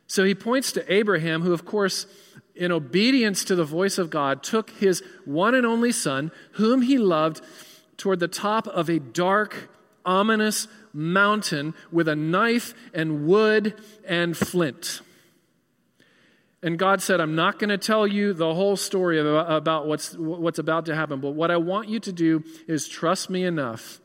So 0.07 0.25
he 0.25 0.35
points 0.35 0.71
to 0.73 0.93
Abraham, 0.93 1.43
who, 1.43 1.53
of 1.53 1.65
course, 1.65 2.07
in 2.59 2.71
obedience 2.71 3.45
to 3.45 3.55
the 3.55 3.63
voice 3.63 3.97
of 3.97 4.09
God, 4.09 4.43
took 4.43 4.69
his 4.71 5.01
one 5.25 5.55
and 5.55 5.65
only 5.65 5.93
son, 5.93 6.31
whom 6.53 6.81
he 6.81 6.97
loved, 6.97 7.41
toward 7.97 8.19
the 8.19 8.27
top 8.27 8.67
of 8.67 8.89
a 8.89 8.99
dark, 8.99 9.69
ominous 10.05 10.67
mountain 10.93 11.73
with 11.91 12.07
a 12.07 12.15
knife 12.15 12.73
and 12.93 13.25
wood 13.25 13.73
and 14.05 14.35
flint. 14.35 15.01
And 16.61 16.77
God 16.77 17.01
said, 17.01 17.21
I'm 17.21 17.35
not 17.35 17.57
going 17.57 17.69
to 17.69 17.77
tell 17.77 18.05
you 18.05 18.33
the 18.33 18.53
whole 18.53 18.75
story 18.75 19.19
about 19.19 19.87
what's, 19.87 20.13
what's 20.17 20.59
about 20.59 20.87
to 20.87 20.95
happen, 20.95 21.21
but 21.21 21.31
what 21.31 21.51
I 21.51 21.57
want 21.57 21.87
you 21.87 22.01
to 22.01 22.11
do 22.11 22.43
is 22.67 22.89
trust 22.89 23.29
me 23.29 23.45
enough 23.45 24.01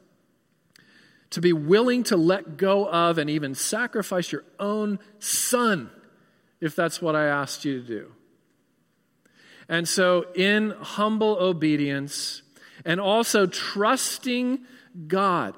to 1.30 1.40
be 1.40 1.52
willing 1.52 2.04
to 2.04 2.16
let 2.16 2.56
go 2.56 2.88
of 2.88 3.18
and 3.18 3.28
even 3.28 3.56
sacrifice 3.56 4.30
your 4.30 4.44
own 4.60 5.00
son 5.18 5.90
if 6.60 6.76
that's 6.76 7.02
what 7.02 7.16
I 7.16 7.26
asked 7.26 7.64
you 7.64 7.80
to 7.80 7.86
do. 7.86 8.12
And 9.68 9.88
so, 9.88 10.26
in 10.34 10.70
humble 10.70 11.36
obedience 11.40 12.42
and 12.84 13.00
also 13.00 13.46
trusting 13.46 14.60
God, 15.06 15.56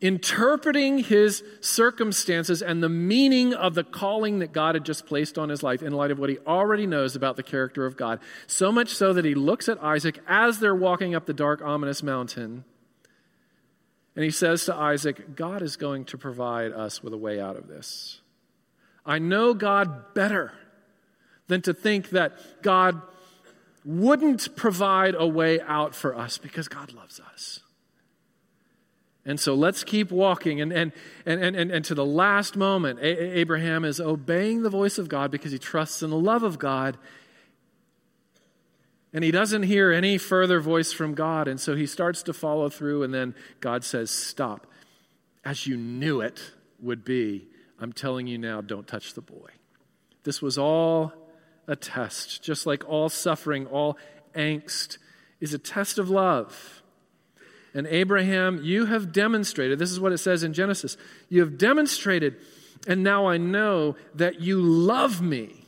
interpreting 0.00 0.98
his 0.98 1.42
circumstances 1.60 2.62
and 2.62 2.82
the 2.82 2.88
meaning 2.88 3.54
of 3.54 3.74
the 3.74 3.84
calling 3.84 4.40
that 4.40 4.52
God 4.52 4.74
had 4.74 4.84
just 4.84 5.06
placed 5.06 5.38
on 5.38 5.48
his 5.48 5.62
life 5.62 5.82
in 5.82 5.92
light 5.92 6.10
of 6.10 6.18
what 6.18 6.30
he 6.30 6.38
already 6.46 6.86
knows 6.86 7.16
about 7.16 7.36
the 7.36 7.42
character 7.42 7.86
of 7.86 7.96
God. 7.96 8.20
So 8.46 8.70
much 8.72 8.94
so 8.94 9.12
that 9.12 9.24
he 9.24 9.34
looks 9.34 9.68
at 9.68 9.82
Isaac 9.82 10.20
as 10.26 10.58
they're 10.58 10.74
walking 10.74 11.14
up 11.14 11.26
the 11.26 11.32
dark, 11.32 11.62
ominous 11.62 12.02
mountain. 12.02 12.64
And 14.14 14.24
he 14.24 14.30
says 14.32 14.64
to 14.64 14.74
Isaac, 14.74 15.36
God 15.36 15.62
is 15.62 15.76
going 15.76 16.04
to 16.06 16.18
provide 16.18 16.72
us 16.72 17.02
with 17.02 17.12
a 17.12 17.18
way 17.18 17.40
out 17.40 17.56
of 17.56 17.68
this. 17.68 18.20
I 19.06 19.20
know 19.20 19.54
God 19.54 20.12
better 20.12 20.52
than 21.46 21.62
to 21.62 21.72
think 21.72 22.10
that 22.10 22.62
God 22.62 23.00
wouldn't 23.84 24.56
provide 24.56 25.14
a 25.16 25.26
way 25.26 25.60
out 25.60 25.94
for 25.94 26.16
us 26.16 26.38
because 26.38 26.68
God 26.68 26.92
loves 26.92 27.20
us. 27.20 27.60
And 29.24 29.38
so 29.38 29.54
let's 29.54 29.84
keep 29.84 30.10
walking. 30.10 30.60
And, 30.60 30.72
and, 30.72 30.92
and, 31.26 31.54
and, 31.54 31.70
and 31.70 31.84
to 31.84 31.94
the 31.94 32.04
last 32.04 32.56
moment, 32.56 32.98
a- 33.00 33.38
Abraham 33.38 33.84
is 33.84 34.00
obeying 34.00 34.62
the 34.62 34.70
voice 34.70 34.96
of 34.96 35.08
God 35.08 35.30
because 35.30 35.52
he 35.52 35.58
trusts 35.58 36.02
in 36.02 36.08
the 36.08 36.18
love 36.18 36.42
of 36.42 36.58
God. 36.58 36.96
And 39.12 39.22
he 39.22 39.30
doesn't 39.30 39.64
hear 39.64 39.92
any 39.92 40.16
further 40.16 40.60
voice 40.60 40.94
from 40.94 41.14
God. 41.14 41.46
And 41.46 41.60
so 41.60 41.76
he 41.76 41.86
starts 41.86 42.22
to 42.24 42.32
follow 42.32 42.70
through. 42.70 43.02
And 43.02 43.12
then 43.12 43.34
God 43.60 43.84
says, 43.84 44.10
Stop. 44.10 44.66
As 45.44 45.66
you 45.66 45.76
knew 45.76 46.22
it 46.22 46.40
would 46.80 47.04
be, 47.04 47.48
I'm 47.78 47.92
telling 47.92 48.26
you 48.26 48.38
now, 48.38 48.60
don't 48.62 48.86
touch 48.86 49.12
the 49.12 49.20
boy. 49.20 49.50
This 50.24 50.40
was 50.40 50.56
all 50.56 51.12
a 51.68 51.76
test, 51.76 52.42
just 52.42 52.66
like 52.66 52.88
all 52.88 53.08
suffering, 53.08 53.66
all 53.66 53.96
angst 54.34 54.98
is 55.40 55.54
a 55.54 55.58
test 55.58 55.98
of 55.98 56.10
love. 56.10 56.82
And 57.74 57.86
Abraham, 57.86 58.60
you 58.64 58.86
have 58.86 59.12
demonstrated, 59.12 59.78
this 59.78 59.92
is 59.92 60.00
what 60.00 60.12
it 60.12 60.18
says 60.18 60.42
in 60.42 60.52
Genesis, 60.54 60.96
you 61.28 61.40
have 61.40 61.58
demonstrated, 61.58 62.36
and 62.86 63.04
now 63.04 63.26
I 63.26 63.36
know 63.36 63.94
that 64.14 64.40
you 64.40 64.60
love 64.60 65.20
me 65.20 65.64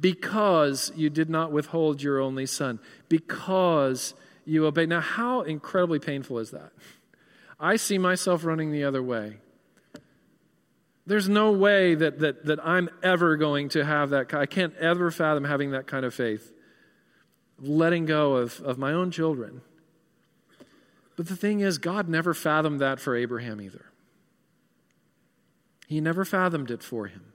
because 0.00 0.90
you 0.96 1.10
did 1.10 1.28
not 1.28 1.52
withhold 1.52 2.02
your 2.02 2.18
only 2.18 2.46
son, 2.46 2.80
because 3.08 4.14
you 4.44 4.66
obeyed. 4.66 4.88
Now, 4.88 5.00
how 5.00 5.42
incredibly 5.42 5.98
painful 5.98 6.38
is 6.38 6.50
that? 6.50 6.72
I 7.60 7.76
see 7.76 7.98
myself 7.98 8.44
running 8.44 8.72
the 8.72 8.82
other 8.82 9.02
way. 9.02 9.36
There's 11.04 11.28
no 11.28 11.52
way 11.52 11.94
that, 11.94 12.20
that, 12.20 12.46
that 12.46 12.64
I'm 12.64 12.88
ever 13.02 13.36
going 13.36 13.70
to 13.70 13.84
have 13.84 14.10
that. 14.10 14.32
I 14.34 14.46
can't 14.46 14.74
ever 14.76 15.10
fathom 15.10 15.44
having 15.44 15.72
that 15.72 15.86
kind 15.86 16.04
of 16.04 16.14
faith, 16.14 16.52
letting 17.58 18.06
go 18.06 18.36
of, 18.36 18.60
of 18.60 18.78
my 18.78 18.92
own 18.92 19.10
children 19.10 19.62
but 21.16 21.28
the 21.28 21.36
thing 21.36 21.60
is, 21.60 21.78
God 21.78 22.08
never 22.08 22.34
fathomed 22.34 22.80
that 22.80 22.98
for 22.98 23.14
Abraham 23.14 23.60
either. 23.60 23.86
He 25.86 26.00
never 26.00 26.24
fathomed 26.24 26.70
it 26.70 26.82
for 26.82 27.06
him. 27.06 27.32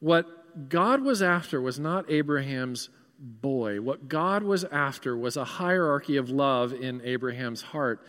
What 0.00 0.68
God 0.68 1.02
was 1.02 1.22
after 1.22 1.60
was 1.60 1.80
not 1.80 2.10
Abraham's 2.10 2.90
boy. 3.18 3.80
What 3.80 4.08
God 4.08 4.42
was 4.42 4.64
after 4.64 5.16
was 5.16 5.36
a 5.36 5.44
hierarchy 5.44 6.16
of 6.16 6.30
love 6.30 6.72
in 6.72 7.00
Abraham's 7.02 7.62
heart 7.62 8.04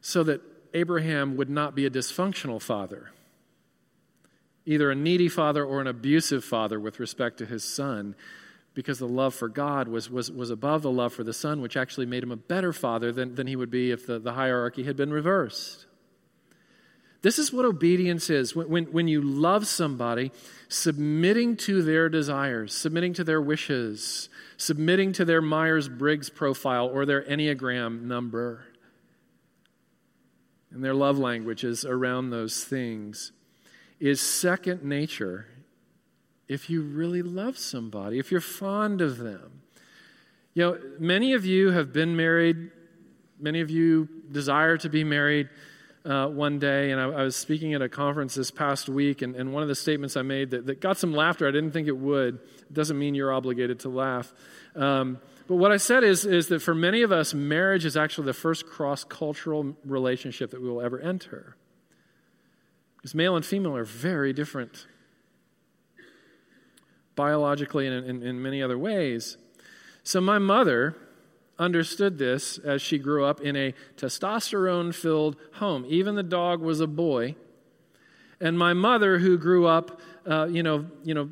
so 0.00 0.22
that 0.24 0.40
Abraham 0.74 1.36
would 1.36 1.50
not 1.50 1.74
be 1.74 1.86
a 1.86 1.90
dysfunctional 1.90 2.60
father, 2.60 3.10
either 4.64 4.90
a 4.90 4.94
needy 4.94 5.28
father 5.28 5.64
or 5.64 5.80
an 5.80 5.86
abusive 5.86 6.44
father 6.44 6.80
with 6.80 7.00
respect 7.00 7.38
to 7.38 7.46
his 7.46 7.64
son 7.64 8.14
because 8.74 8.98
the 8.98 9.08
love 9.08 9.34
for 9.34 9.48
God 9.48 9.88
was, 9.88 10.10
was, 10.10 10.30
was 10.30 10.50
above 10.50 10.82
the 10.82 10.90
love 10.90 11.12
for 11.12 11.24
the 11.24 11.32
Son, 11.32 11.60
which 11.60 11.76
actually 11.76 12.06
made 12.06 12.22
him 12.22 12.32
a 12.32 12.36
better 12.36 12.72
father 12.72 13.12
than, 13.12 13.34
than 13.34 13.46
he 13.46 13.56
would 13.56 13.70
be 13.70 13.90
if 13.90 14.06
the, 14.06 14.18
the 14.18 14.32
hierarchy 14.32 14.84
had 14.84 14.96
been 14.96 15.12
reversed. 15.12 15.86
This 17.22 17.38
is 17.38 17.52
what 17.52 17.64
obedience 17.64 18.30
is. 18.30 18.54
When, 18.54 18.68
when, 18.68 18.84
when 18.86 19.08
you 19.08 19.22
love 19.22 19.66
somebody, 19.68 20.32
submitting 20.68 21.56
to 21.58 21.82
their 21.82 22.08
desires, 22.08 22.74
submitting 22.74 23.14
to 23.14 23.24
their 23.24 23.40
wishes, 23.40 24.28
submitting 24.56 25.12
to 25.14 25.24
their 25.24 25.40
Myers 25.40 25.88
Briggs 25.88 26.28
profile 26.28 26.88
or 26.88 27.06
their 27.06 27.22
Enneagram 27.22 28.02
number, 28.02 28.64
and 30.72 30.84
their 30.84 30.94
love 30.94 31.18
languages 31.18 31.84
around 31.84 32.30
those 32.30 32.64
things, 32.64 33.30
is 34.00 34.20
second 34.20 34.82
nature 34.82 35.46
if 36.48 36.68
you 36.68 36.82
really 36.82 37.22
love 37.22 37.56
somebody, 37.56 38.18
if 38.18 38.32
you're 38.32 38.40
fond 38.40 39.00
of 39.00 39.18
them. 39.18 39.62
You 40.54 40.62
know, 40.62 40.78
many 40.98 41.34
of 41.34 41.46
you 41.46 41.70
have 41.70 41.92
been 41.92 42.16
married, 42.16 42.72
many 43.38 43.60
of 43.60 43.70
you 43.70 44.08
desire 44.30 44.76
to 44.78 44.88
be 44.88 45.04
married 45.04 45.48
uh, 46.04 46.26
one 46.28 46.58
day. 46.58 46.90
And 46.90 47.00
I, 47.00 47.04
I, 47.04 47.22
was 47.22 47.36
speaking 47.36 47.74
at 47.74 47.82
a 47.82 47.88
conference 47.88 48.34
this 48.34 48.50
past 48.50 48.88
week, 48.88 49.22
and, 49.22 49.36
and 49.36 49.52
one 49.52 49.62
of 49.62 49.68
the 49.68 49.74
statements 49.74 50.16
I 50.16 50.22
made 50.22 50.50
that, 50.50 50.66
that, 50.66 50.80
got 50.80 50.98
some 50.98 51.12
laughter, 51.12 51.46
I 51.46 51.50
didn't 51.50 51.72
think 51.72 51.88
it 51.88 51.96
would. 51.96 52.40
Doesn't 52.72 52.98
mean 52.98 53.14
you're 53.14 53.32
obligated 53.32 53.80
to 53.80 53.88
laugh. 53.88 54.32
Um, 54.74 55.18
but 55.46 55.56
what 55.56 55.72
I 55.72 55.76
said 55.76 56.04
is, 56.04 56.24
is 56.24 56.48
that 56.48 56.60
for 56.60 56.74
many 56.74 57.02
of 57.02 57.12
us, 57.12 57.34
marriage 57.34 57.84
is 57.84 57.96
actually 57.96 58.26
the 58.26 58.32
first 58.32 58.66
cross 58.66 59.04
cultural 59.04 59.76
relationship 59.84 60.50
that 60.50 60.62
we 60.62 60.68
will 60.68 60.80
ever 60.80 60.98
enter. 60.98 61.56
Because 62.96 63.14
male 63.14 63.36
and 63.36 63.44
female 63.44 63.76
are 63.76 63.84
very 63.84 64.32
different 64.32 64.86
biologically 67.14 67.86
and 67.86 68.06
in, 68.06 68.22
in, 68.22 68.42
many 68.42 68.62
other 68.62 68.78
ways. 68.78 69.36
So 70.02 70.20
my 70.20 70.38
mother 70.38 70.96
understood 71.58 72.18
this 72.18 72.58
as 72.58 72.82
she 72.82 72.98
grew 72.98 73.24
up 73.24 73.40
in 73.40 73.56
a 73.56 73.74
testosterone 73.96 74.94
filled 74.94 75.36
home. 75.54 75.84
Even 75.88 76.14
the 76.14 76.22
dog 76.22 76.60
was 76.60 76.80
a 76.80 76.86
boy. 76.86 77.36
And 78.40 78.58
my 78.58 78.72
mother, 78.72 79.18
who 79.18 79.38
grew 79.38 79.66
up, 79.66 80.00
uh, 80.26 80.46
you 80.46 80.62
know, 80.62 80.86
you 81.04 81.14
know, 81.14 81.30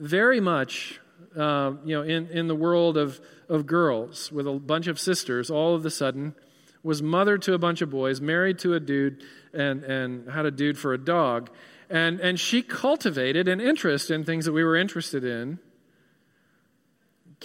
very 0.00 0.40
much, 0.40 1.00
uh, 1.36 1.72
you 1.84 1.96
know, 1.96 2.02
in, 2.02 2.28
in 2.28 2.46
the 2.46 2.54
world 2.54 2.96
of, 2.96 3.20
of 3.48 3.66
girls 3.66 4.30
with 4.30 4.46
a 4.46 4.52
bunch 4.52 4.86
of 4.86 5.00
sisters, 5.00 5.50
all 5.50 5.74
of 5.74 5.84
a 5.84 5.90
sudden 5.90 6.34
was 6.82 7.02
mother 7.02 7.36
to 7.36 7.52
a 7.54 7.58
bunch 7.58 7.82
of 7.82 7.90
boys, 7.90 8.20
married 8.20 8.60
to 8.60 8.74
a 8.74 8.80
dude, 8.80 9.24
and, 9.52 9.82
and 9.82 10.30
had 10.30 10.46
a 10.46 10.50
dude 10.50 10.78
for 10.78 10.92
a 10.92 10.98
dog. 10.98 11.50
And, 11.90 12.20
and 12.20 12.38
she 12.38 12.62
cultivated 12.62 13.48
an 13.48 13.60
interest 13.60 14.10
in 14.10 14.24
things 14.24 14.44
that 14.44 14.52
we 14.52 14.62
were 14.62 14.76
interested 14.76 15.24
in 15.24 15.58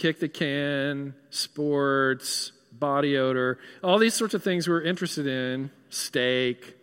kick 0.01 0.19
the 0.19 0.27
can, 0.27 1.13
sports, 1.29 2.51
body 2.71 3.17
odor, 3.17 3.59
all 3.83 3.99
these 3.99 4.15
sorts 4.15 4.33
of 4.33 4.41
things 4.41 4.67
we're 4.67 4.81
interested 4.81 5.27
in, 5.27 5.69
steak. 5.89 6.75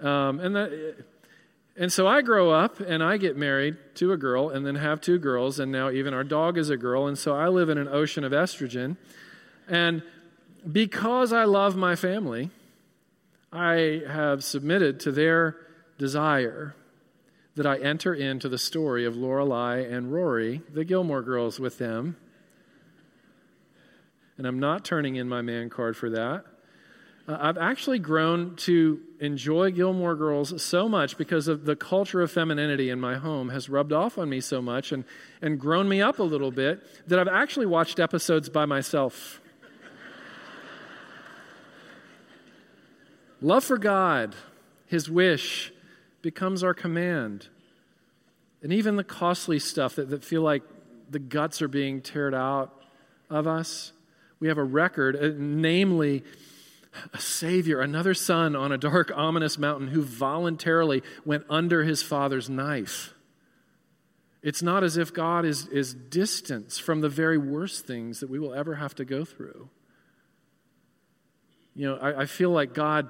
Um, 0.00 0.40
and, 0.40 0.56
that, 0.56 1.04
and 1.76 1.92
so 1.92 2.08
I 2.08 2.20
grow 2.22 2.50
up 2.50 2.80
and 2.80 3.00
I 3.00 3.16
get 3.16 3.36
married 3.36 3.76
to 3.96 4.10
a 4.10 4.16
girl 4.16 4.50
and 4.50 4.66
then 4.66 4.74
have 4.74 5.00
two 5.00 5.18
girls, 5.18 5.60
and 5.60 5.70
now 5.70 5.90
even 5.90 6.12
our 6.12 6.24
dog 6.24 6.58
is 6.58 6.68
a 6.68 6.76
girl. 6.76 7.06
And 7.06 7.16
so 7.16 7.36
I 7.36 7.46
live 7.46 7.68
in 7.68 7.78
an 7.78 7.86
ocean 7.86 8.24
of 8.24 8.32
estrogen. 8.32 8.96
And 9.68 10.02
because 10.70 11.32
I 11.32 11.44
love 11.44 11.76
my 11.76 11.94
family, 11.94 12.50
I 13.52 14.02
have 14.08 14.42
submitted 14.42 14.98
to 15.00 15.12
their 15.12 15.56
desire 15.96 16.74
that 17.54 17.66
I 17.66 17.78
enter 17.78 18.12
into 18.12 18.48
the 18.48 18.58
story 18.58 19.04
of 19.04 19.14
Lorelai 19.14 19.92
and 19.92 20.12
Rory, 20.12 20.62
the 20.72 20.84
Gilmore 20.84 21.22
girls, 21.22 21.60
with 21.60 21.78
them. 21.78 22.16
And 24.38 24.46
I'm 24.46 24.58
not 24.58 24.84
turning 24.84 25.16
in 25.16 25.28
my 25.28 25.42
man 25.42 25.68
card 25.68 25.96
for 25.96 26.08
that. 26.10 26.44
Uh, 27.28 27.36
I've 27.40 27.58
actually 27.58 27.98
grown 27.98 28.56
to 28.56 29.00
enjoy 29.20 29.70
Gilmore 29.72 30.14
Girls 30.14 30.62
so 30.62 30.88
much 30.88 31.18
because 31.18 31.46
of 31.46 31.66
the 31.66 31.76
culture 31.76 32.22
of 32.22 32.30
femininity 32.30 32.88
in 32.88 33.00
my 33.00 33.16
home 33.16 33.50
has 33.50 33.68
rubbed 33.68 33.92
off 33.92 34.16
on 34.16 34.30
me 34.30 34.40
so 34.40 34.62
much 34.62 34.92
and, 34.92 35.04
and 35.42 35.60
grown 35.60 35.88
me 35.88 36.00
up 36.00 36.20
a 36.20 36.22
little 36.22 36.50
bit 36.50 36.82
that 37.08 37.18
I've 37.18 37.28
actually 37.28 37.66
watched 37.66 38.00
episodes 38.00 38.48
by 38.48 38.64
myself. 38.64 39.40
Love 43.40 43.62
for 43.62 43.78
God, 43.78 44.34
His 44.86 45.10
wish, 45.10 45.72
becomes 46.22 46.64
our 46.64 46.74
command. 46.74 47.48
And 48.62 48.72
even 48.72 48.96
the 48.96 49.04
costly 49.04 49.58
stuff 49.58 49.94
that, 49.96 50.10
that 50.10 50.24
feel 50.24 50.42
like 50.42 50.62
the 51.10 51.20
guts 51.20 51.62
are 51.62 51.68
being 51.68 52.00
teared 52.00 52.34
out 52.34 52.82
of 53.30 53.46
us, 53.46 53.92
we 54.40 54.48
have 54.48 54.58
a 54.58 54.64
record, 54.64 55.16
uh, 55.16 55.30
namely, 55.36 56.24
a 57.12 57.20
Savior, 57.20 57.80
another 57.80 58.14
son 58.14 58.56
on 58.56 58.72
a 58.72 58.78
dark, 58.78 59.10
ominous 59.14 59.58
mountain 59.58 59.88
who 59.88 60.02
voluntarily 60.02 61.02
went 61.24 61.44
under 61.50 61.84
his 61.84 62.02
father's 62.02 62.48
knife. 62.48 63.14
It's 64.42 64.62
not 64.62 64.84
as 64.84 64.96
if 64.96 65.12
God 65.12 65.44
is, 65.44 65.66
is 65.66 65.94
distant 65.94 66.72
from 66.72 67.00
the 67.00 67.08
very 67.08 67.38
worst 67.38 67.86
things 67.86 68.20
that 68.20 68.30
we 68.30 68.38
will 68.38 68.54
ever 68.54 68.76
have 68.76 68.94
to 68.96 69.04
go 69.04 69.24
through. 69.24 69.68
You 71.74 71.88
know, 71.88 71.96
I, 71.96 72.22
I 72.22 72.26
feel 72.26 72.50
like 72.50 72.72
God 72.72 73.08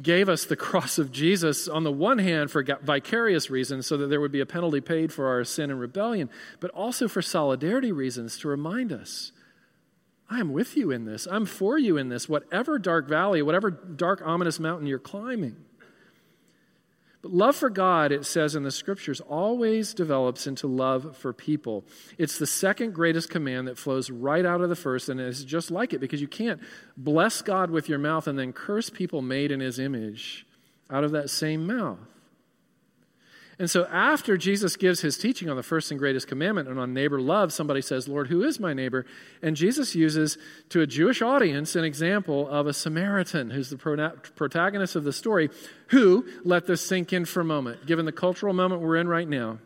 gave 0.00 0.28
us 0.28 0.44
the 0.44 0.56
cross 0.56 0.98
of 0.98 1.10
Jesus 1.10 1.66
on 1.68 1.82
the 1.82 1.92
one 1.92 2.18
hand 2.18 2.50
for 2.50 2.62
vicarious 2.62 3.50
reasons 3.50 3.86
so 3.86 3.96
that 3.96 4.06
there 4.06 4.20
would 4.20 4.30
be 4.30 4.40
a 4.40 4.46
penalty 4.46 4.80
paid 4.80 5.12
for 5.12 5.26
our 5.26 5.42
sin 5.44 5.70
and 5.70 5.80
rebellion, 5.80 6.30
but 6.60 6.70
also 6.70 7.08
for 7.08 7.22
solidarity 7.22 7.90
reasons 7.90 8.38
to 8.38 8.48
remind 8.48 8.92
us 8.92 9.32
I 10.30 10.40
am 10.40 10.52
with 10.52 10.76
you 10.76 10.90
in 10.90 11.04
this. 11.04 11.26
I'm 11.30 11.46
for 11.46 11.78
you 11.78 11.96
in 11.96 12.08
this, 12.08 12.28
whatever 12.28 12.78
dark 12.78 13.08
valley, 13.08 13.40
whatever 13.40 13.70
dark, 13.70 14.20
ominous 14.24 14.60
mountain 14.60 14.86
you're 14.86 14.98
climbing. 14.98 15.56
But 17.22 17.32
love 17.32 17.56
for 17.56 17.70
God, 17.70 18.12
it 18.12 18.24
says 18.24 18.54
in 18.54 18.62
the 18.62 18.70
scriptures, 18.70 19.20
always 19.20 19.92
develops 19.92 20.46
into 20.46 20.68
love 20.68 21.16
for 21.16 21.32
people. 21.32 21.84
It's 22.16 22.38
the 22.38 22.46
second 22.46 22.94
greatest 22.94 23.28
command 23.28 23.66
that 23.66 23.78
flows 23.78 24.08
right 24.10 24.46
out 24.46 24.60
of 24.60 24.68
the 24.68 24.76
first, 24.76 25.08
and 25.08 25.18
it's 25.18 25.42
just 25.42 25.70
like 25.70 25.92
it 25.92 25.98
because 25.98 26.20
you 26.20 26.28
can't 26.28 26.60
bless 26.96 27.42
God 27.42 27.70
with 27.70 27.88
your 27.88 27.98
mouth 27.98 28.28
and 28.28 28.38
then 28.38 28.52
curse 28.52 28.88
people 28.88 29.20
made 29.20 29.50
in 29.50 29.60
his 29.60 29.78
image 29.78 30.46
out 30.90 31.04
of 31.04 31.10
that 31.12 31.28
same 31.30 31.66
mouth. 31.66 31.98
And 33.60 33.68
so, 33.68 33.86
after 33.86 34.36
Jesus 34.36 34.76
gives 34.76 35.00
his 35.00 35.18
teaching 35.18 35.50
on 35.50 35.56
the 35.56 35.64
first 35.64 35.90
and 35.90 35.98
greatest 35.98 36.28
commandment 36.28 36.68
and 36.68 36.78
on 36.78 36.94
neighbor 36.94 37.20
love, 37.20 37.52
somebody 37.52 37.82
says, 37.82 38.06
Lord, 38.06 38.28
who 38.28 38.44
is 38.44 38.60
my 38.60 38.72
neighbor? 38.72 39.04
And 39.42 39.56
Jesus 39.56 39.96
uses 39.96 40.38
to 40.68 40.80
a 40.80 40.86
Jewish 40.86 41.22
audience 41.22 41.74
an 41.74 41.82
example 41.82 42.48
of 42.48 42.68
a 42.68 42.72
Samaritan 42.72 43.50
who's 43.50 43.70
the 43.70 43.76
protagonist 44.36 44.94
of 44.94 45.02
the 45.02 45.12
story, 45.12 45.50
who, 45.88 46.24
let 46.44 46.66
this 46.66 46.86
sink 46.86 47.12
in 47.12 47.24
for 47.24 47.40
a 47.40 47.44
moment, 47.44 47.84
given 47.84 48.04
the 48.04 48.12
cultural 48.12 48.54
moment 48.54 48.80
we're 48.80 48.96
in 48.96 49.08
right 49.08 49.28
now, 49.28 49.58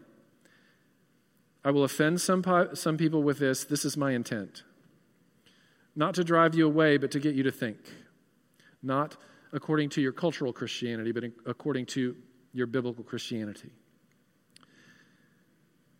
I 1.63 1.71
will 1.71 1.85
offend 1.85 2.21
some, 2.23 2.43
some 2.73 2.97
people 2.97 3.23
with 3.23 3.39
this. 3.39 3.65
This 3.65 3.85
is 3.85 3.97
my 3.97 4.13
intent. 4.13 4.63
Not 5.95 6.15
to 6.15 6.25
drive 6.25 6.55
you 6.55 6.67
away, 6.67 6.97
but 6.97 7.11
to 7.11 7.21
get 7.21 7.35
you 7.35 7.43
to 7.43 7.53
think. 7.53 7.77
Not 8.83 9.19
according 9.53 9.91
to 9.91 10.01
your 10.01 10.13
cultural 10.13 10.53
Christianity, 10.53 11.13
but 11.13 11.25
according 11.45 11.87
to 11.87 12.17
your 12.55 12.67
biblical 12.67 13.05
Christianity. 13.05 13.71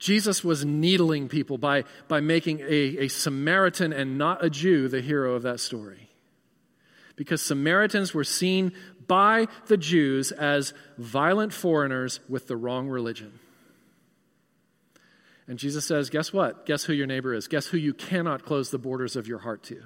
Jesus 0.03 0.43
was 0.43 0.65
needling 0.65 1.29
people 1.29 1.59
by, 1.59 1.85
by 2.09 2.19
making 2.19 2.59
a, 2.59 3.05
a 3.05 3.09
Samaritan 3.09 3.93
and 3.93 4.19
not 4.19 4.45
a 4.45 4.51
Jew 4.51 4.89
the 4.89 5.01
hero 5.01 5.37
of 5.37 5.43
that 5.43 5.61
story. 5.61 6.11
Because 7.15 7.41
Samaritans 7.41 8.13
were 8.13 8.25
seen 8.25 8.73
by 9.07 9.47
the 9.69 9.77
Jews 9.77 10.33
as 10.33 10.75
violent 10.99 11.53
foreigners 11.53 12.19
with 12.29 12.49
the 12.49 12.57
wrong 12.57 12.89
religion. 12.89 13.39
And 15.47 15.57
Jesus 15.57 15.87
says, 15.87 16.11
Guess 16.11 16.33
what? 16.33 16.67
Guess 16.67 16.83
who 16.83 16.93
your 16.93 17.07
neighbor 17.07 17.33
is? 17.33 17.47
Guess 17.47 17.67
who 17.67 17.79
you 17.79 17.95
cannot 17.95 18.45
close 18.45 18.73
the 18.73 18.79
borders 18.79 19.15
of 19.15 19.29
your 19.29 19.39
heart 19.39 19.63
to? 19.65 19.85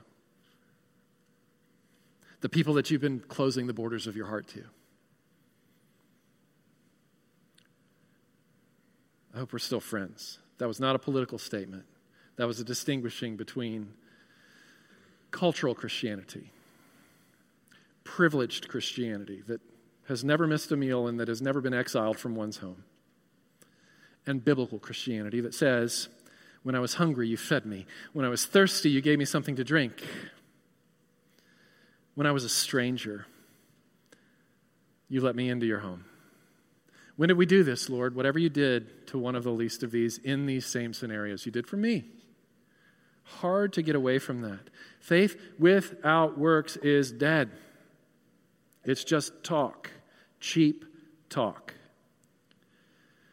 The 2.41 2.49
people 2.49 2.73
that 2.75 2.91
you've 2.91 3.03
been 3.03 3.21
closing 3.21 3.67
the 3.67 3.75
borders 3.75 4.07
of 4.07 4.17
your 4.17 4.29
heart 4.29 4.49
to. 4.49 4.65
I 9.37 9.40
hope 9.40 9.53
we're 9.53 9.59
still 9.59 9.81
friends. 9.81 10.38
That 10.57 10.66
was 10.66 10.81
not 10.81 10.96
a 10.96 10.99
political 10.99 11.37
statement. 11.37 11.85
That 12.37 12.46
was 12.46 12.59
a 12.59 12.64
distinguishing 12.64 13.37
between 13.37 13.92
cultural 15.31 15.75
Christianity, 15.75 16.53
privileged 18.03 18.68
Christianity 18.68 19.42
that 19.46 19.61
has 20.09 20.25
never 20.25 20.46
missed 20.46 20.72
a 20.72 20.77
meal 20.77 21.07
and 21.07 21.20
that 21.20 21.29
has 21.29 21.42
never 21.42 21.61
been 21.61 21.75
exiled 21.75 22.18
from 22.18 22.35
one's 22.35 22.59
home, 22.59 22.85
and 24.27 24.42
biblical 24.42 24.79
Christianity 24.79 25.42
that 25.42 25.53
says, 25.53 26.09
When 26.62 26.75
I 26.75 26.81
was 26.81 26.94
hungry, 26.94 27.29
you 27.29 27.37
fed 27.37 27.66
me. 27.66 27.85
When 28.14 28.25
I 28.25 28.31
was 28.31 28.46
thirsty, 28.46 28.88
you 28.88 29.03
gave 29.03 29.18
me 29.18 29.27
something 29.27 29.57
to 29.57 29.64
drink. 29.64 30.03
When 32.14 32.27
I 32.27 32.33
was 32.33 32.44
a 32.44 32.49
stranger, 32.49 33.27
you 35.11 35.20
let 35.20 35.37
me 35.37 35.51
into 35.51 35.66
your 35.66 35.81
home. 35.81 36.07
When 37.17 37.29
did 37.29 37.39
we 37.39 37.47
do 37.47 37.65
this, 37.65 37.89
Lord? 37.89 38.15
Whatever 38.15 38.39
you 38.39 38.51
did 38.51 39.07
to 39.09 39.19
one 39.19 39.35
of 39.35 39.45
the 39.45 39.51
least 39.51 39.83
of 39.83 39.91
these 39.91 40.19
in 40.19 40.47
these 40.47 40.67
same 40.67 40.93
scenarios, 40.93 41.47
you 41.47 41.53
did 41.53 41.67
for 41.67 41.77
me. 41.77 42.05
Hard 43.25 43.73
to 43.73 43.83
get 43.83 43.97
away 43.97 44.19
from 44.19 44.43
that. 44.43 44.71
Faith 45.01 45.37
without 45.59 46.39
works 46.39 46.77
is 46.77 47.11
dead. 47.11 47.51
It's 48.85 49.03
just 49.03 49.43
talk, 49.43 49.91
cheap 50.41 50.85
talk. 51.29 51.75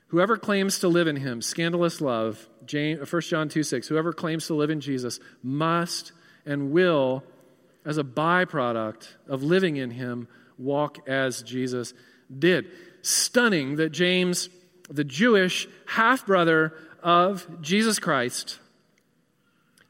Whoever 0.08 0.38
claims 0.38 0.80
to 0.80 0.88
live 0.88 1.08
in 1.08 1.16
him, 1.18 1.42
scandalous 1.42 2.00
love, 2.00 2.48
James, 2.66 3.00
1 3.12 3.20
uh, 3.20 3.22
John 3.22 3.50
2 3.50 3.64
6, 3.64 3.88
whoever 3.88 4.14
claims 4.14 4.48
to 4.48 4.54
live 4.54 4.70
in 4.70 4.80
Jesus 4.80 5.20
must 5.42 6.12
and 6.46 6.72
will, 6.72 7.24
as 7.86 7.98
a 7.98 8.04
byproduct 8.04 9.10
of 9.28 9.44
living 9.44 9.76
in 9.76 9.92
him, 9.92 10.28
walk 10.58 11.08
as 11.08 11.44
Jesus 11.44 11.94
did 12.40 12.72
stunning 13.04 13.76
that 13.76 13.92
James, 13.92 14.50
the 14.90 15.04
Jewish 15.04 15.68
half 15.86 16.26
brother 16.26 16.74
of 17.04 17.62
Jesus 17.62 18.00
Christ, 18.00 18.58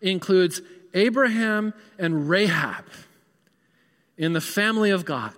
includes 0.02 0.62
Abraham 0.94 1.74
and 1.98 2.28
Rahab 2.30 2.86
in 4.18 4.34
the 4.34 4.42
family 4.42 4.90
of 4.90 5.06
God 5.06 5.34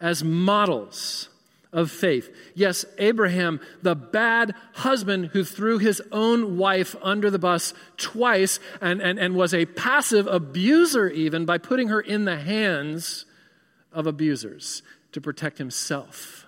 as 0.00 0.24
models 0.24 1.28
of 1.72 1.90
faith. 1.90 2.34
Yes, 2.54 2.84
Abraham, 2.98 3.60
the 3.82 3.94
bad 3.94 4.54
husband 4.74 5.26
who 5.26 5.44
threw 5.44 5.78
his 5.78 6.02
own 6.10 6.58
wife 6.58 6.96
under 7.00 7.30
the 7.30 7.38
bus 7.38 7.72
twice 7.96 8.58
and, 8.80 9.00
and, 9.00 9.18
and 9.18 9.34
was 9.34 9.54
a 9.54 9.66
passive 9.66 10.26
abuser, 10.26 11.08
even 11.08 11.44
by 11.44 11.58
putting 11.58 11.88
her 11.88 12.00
in 12.00 12.24
the 12.24 12.38
hands 12.38 13.24
of 13.92 14.06
abusers 14.06 14.82
to 15.12 15.20
protect 15.20 15.58
himself. 15.58 16.46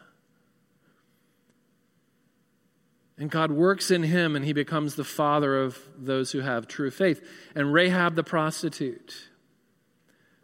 And 3.19 3.31
God 3.31 3.53
works 3.53 3.91
in 3.91 4.03
him, 4.03 4.35
and 4.35 4.45
he 4.45 4.53
becomes 4.53 4.95
the 4.95 5.05
father 5.05 5.61
of 5.63 5.79
those 5.97 6.33
who 6.33 6.41
have 6.41 6.67
true 6.67 6.91
faith. 6.91 7.23
And 7.55 7.73
Rahab 7.73 8.15
the 8.15 8.25
prostitute, 8.25 9.29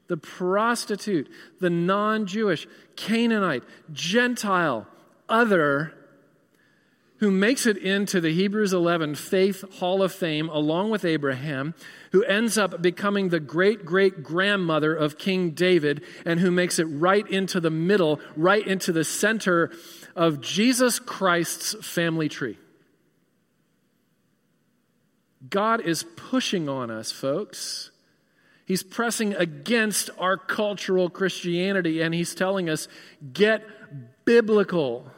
the 0.07 0.17
prostitute, 0.17 1.29
the 1.61 1.71
non 1.71 2.27
Jewish, 2.27 2.67
Canaanite, 2.97 3.65
Gentile, 3.93 4.87
other, 5.29 5.95
who 7.19 7.31
makes 7.31 7.67
it 7.67 7.77
into 7.77 8.21
the 8.21 8.33
Hebrews 8.33 8.73
11 8.73 9.17
Faith 9.17 9.65
Hall 9.79 10.03
of 10.03 10.13
Fame 10.13 10.49
along 10.49 10.91
with 10.91 11.05
Abraham, 11.05 11.75
who 12.13 12.23
ends 12.25 12.57
up 12.57 12.81
becoming 12.81 13.29
the 13.29 13.41
great 13.41 13.85
great 13.85 14.23
grandmother 14.23 14.95
of 14.95 15.19
King 15.19 15.51
David, 15.51 16.03
and 16.25 16.41
who 16.41 16.51
makes 16.51 16.79
it 16.79 16.85
right 16.85 17.29
into 17.29 17.61
the 17.61 17.71
middle, 17.71 18.21
right 18.37 18.67
into 18.67 18.93
the 18.93 19.05
center 19.05 19.73
of 20.15 20.41
Jesus 20.41 20.99
Christ's 20.99 21.75
family 21.85 22.29
tree. 22.29 22.59
God 25.49 25.81
is 25.81 26.05
pushing 26.17 26.69
on 26.69 26.91
us, 26.91 27.13
folks. 27.13 27.91
He's 28.67 28.83
pressing 28.83 29.35
against 29.35 30.11
our 30.19 30.37
cultural 30.37 31.09
Christianity 31.09 32.03
and 32.03 32.13
he's 32.13 32.35
telling 32.35 32.69
us 32.69 32.87
get 33.33 33.65
biblical. 34.25 35.11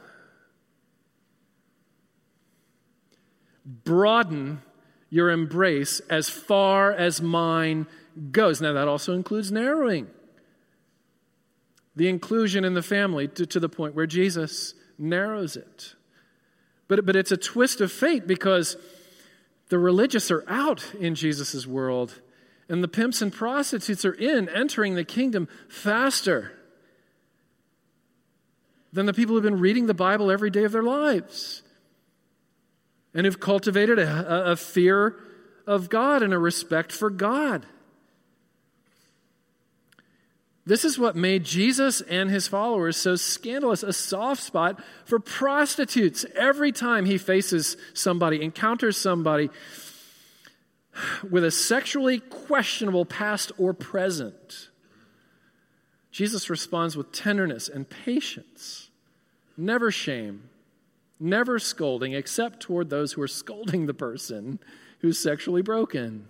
Broaden 3.85 4.63
your 5.11 5.31
embrace 5.31 6.01
as 6.09 6.29
far 6.29 6.93
as 6.93 7.21
mine 7.21 7.87
goes. 8.31 8.61
Now, 8.61 8.73
that 8.73 8.89
also 8.89 9.15
includes 9.15 9.53
narrowing 9.53 10.09
the 11.97 12.09
inclusion 12.09 12.65
in 12.65 12.75
the 12.75 12.83
family 12.83 13.29
to, 13.29 13.45
to 13.45 13.61
the 13.61 13.69
point 13.69 13.95
where 13.95 14.07
Jesus 14.07 14.75
narrows 14.99 15.57
it. 15.57 15.95
But, 16.89 17.05
but 17.05 17.17
it's 17.17 17.33
a 17.33 17.37
twist 17.37 17.81
of 17.81 17.93
fate 17.93 18.27
because 18.27 18.77
the 19.69 19.79
religious 19.79 20.31
are 20.31 20.45
out 20.49 20.95
in 20.95 21.15
Jesus' 21.15 21.67
world, 21.67 22.21
and 22.69 22.83
the 22.83 22.89
pimps 22.89 23.21
and 23.21 23.33
prostitutes 23.33 24.05
are 24.05 24.15
in, 24.15 24.49
entering 24.49 24.95
the 24.95 25.05
kingdom 25.05 25.49
faster 25.69 26.53
than 28.93 29.07
the 29.07 29.15
people 29.15 29.35
who've 29.35 29.45
been 29.45 29.61
reading 29.61 29.87
the 29.87 29.95
Bible 29.95 30.31
every 30.31 30.51
day 30.51 30.65
of 30.65 30.73
their 30.73 30.83
lives 30.83 31.63
and 33.15 33.27
who've 33.27 33.41
cultivated 33.41 33.99
a, 33.99 34.53
a 34.53 34.57
fear 34.57 35.17
of 35.67 35.89
God 35.89 36.23
and 36.23 36.33
a 36.33 36.39
respect 36.39 36.93
for 36.93 37.11
God. 37.11 37.67
This 40.67 40.85
is 40.85 40.99
what 40.99 41.17
made 41.17 41.45
Jesus 41.45 42.01
and 42.03 42.31
his 42.31 42.47
followers 42.47 42.97
so 42.97 43.17
scandalous, 43.17 43.83
a 43.83 43.93
soft 43.93 44.43
spot 44.43 44.81
for 45.05 45.19
prostitutes. 45.19 46.25
Every 46.37 46.71
time 46.71 47.07
he 47.07 47.19
faces 47.19 47.77
somebody, 47.95 48.43
encounters 48.43 48.97
somebody 48.97 49.51
with 51.29 51.45
a 51.45 51.51
sexually 51.51 52.21
questionable 52.21 53.05
past 53.05 53.53
or 53.59 53.73
present, 53.73 54.69
Jesus 56.13 56.51
responds 56.51 56.97
with 56.97 57.11
tenderness 57.11 57.69
and 57.69 57.89
patience, 57.89 58.91
never 59.57 59.91
shame, 59.91 60.50
never 61.21 61.59
scolding, 61.59 62.13
except 62.15 62.61
toward 62.61 62.91
those 62.91 63.13
who 63.13 63.23
are 63.23 63.29
scolding 63.29 63.87
the 63.87 63.95
person 63.95 64.59
who's 65.01 65.19
sexually 65.19 65.63
broken. 65.63 66.27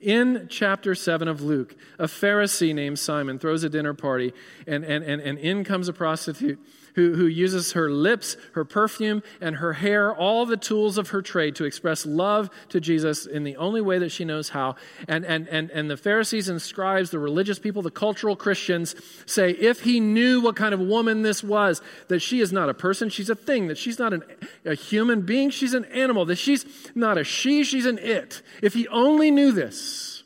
In 0.00 0.48
chapter 0.50 0.94
7 0.94 1.28
of 1.28 1.40
Luke, 1.40 1.76
a 1.98 2.06
Pharisee 2.06 2.74
named 2.74 2.98
Simon 2.98 3.38
throws 3.38 3.62
a 3.62 3.68
dinner 3.68 3.94
party, 3.94 4.32
and, 4.66 4.84
and, 4.84 5.04
and, 5.04 5.20
and 5.20 5.38
in 5.38 5.64
comes 5.64 5.88
a 5.88 5.92
prostitute 5.92 6.58
who, 6.94 7.14
who 7.14 7.26
uses 7.26 7.72
her 7.72 7.90
lips, 7.90 8.36
her 8.52 8.64
perfume, 8.64 9.22
and 9.40 9.56
her 9.56 9.74
hair, 9.74 10.14
all 10.14 10.46
the 10.46 10.56
tools 10.56 10.98
of 10.98 11.10
her 11.10 11.22
trade 11.22 11.56
to 11.56 11.64
express 11.64 12.06
love 12.06 12.50
to 12.68 12.80
Jesus 12.80 13.26
in 13.26 13.44
the 13.44 13.56
only 13.56 13.80
way 13.80 13.98
that 13.98 14.10
she 14.10 14.24
knows 14.24 14.50
how. 14.50 14.76
And, 15.08 15.24
and, 15.24 15.48
and, 15.48 15.70
and 15.70 15.90
the 15.90 15.96
Pharisees 15.96 16.48
and 16.48 16.60
scribes, 16.60 17.10
the 17.10 17.18
religious 17.18 17.58
people, 17.58 17.82
the 17.82 17.90
cultural 17.90 18.36
Christians 18.36 18.94
say, 19.26 19.50
if 19.50 19.80
he 19.80 20.00
knew 20.00 20.40
what 20.40 20.56
kind 20.56 20.72
of 20.72 20.80
woman 20.80 21.22
this 21.22 21.42
was, 21.42 21.82
that 22.08 22.20
she 22.20 22.40
is 22.40 22.52
not 22.52 22.68
a 22.68 22.74
person, 22.74 23.08
she's 23.08 23.30
a 23.30 23.34
thing, 23.34 23.68
that 23.68 23.78
she's 23.78 23.98
not 23.98 24.12
an, 24.12 24.22
a 24.64 24.74
human 24.74 25.22
being, 25.22 25.50
she's 25.50 25.74
an 25.74 25.84
animal, 25.86 26.24
that 26.26 26.36
she's 26.36 26.64
not 26.94 27.18
a 27.18 27.24
she, 27.24 27.64
she's 27.64 27.86
an 27.86 27.98
it. 27.98 28.42
If 28.62 28.74
he 28.74 28.86
only 28.88 29.30
knew 29.30 29.52
this, 29.52 30.22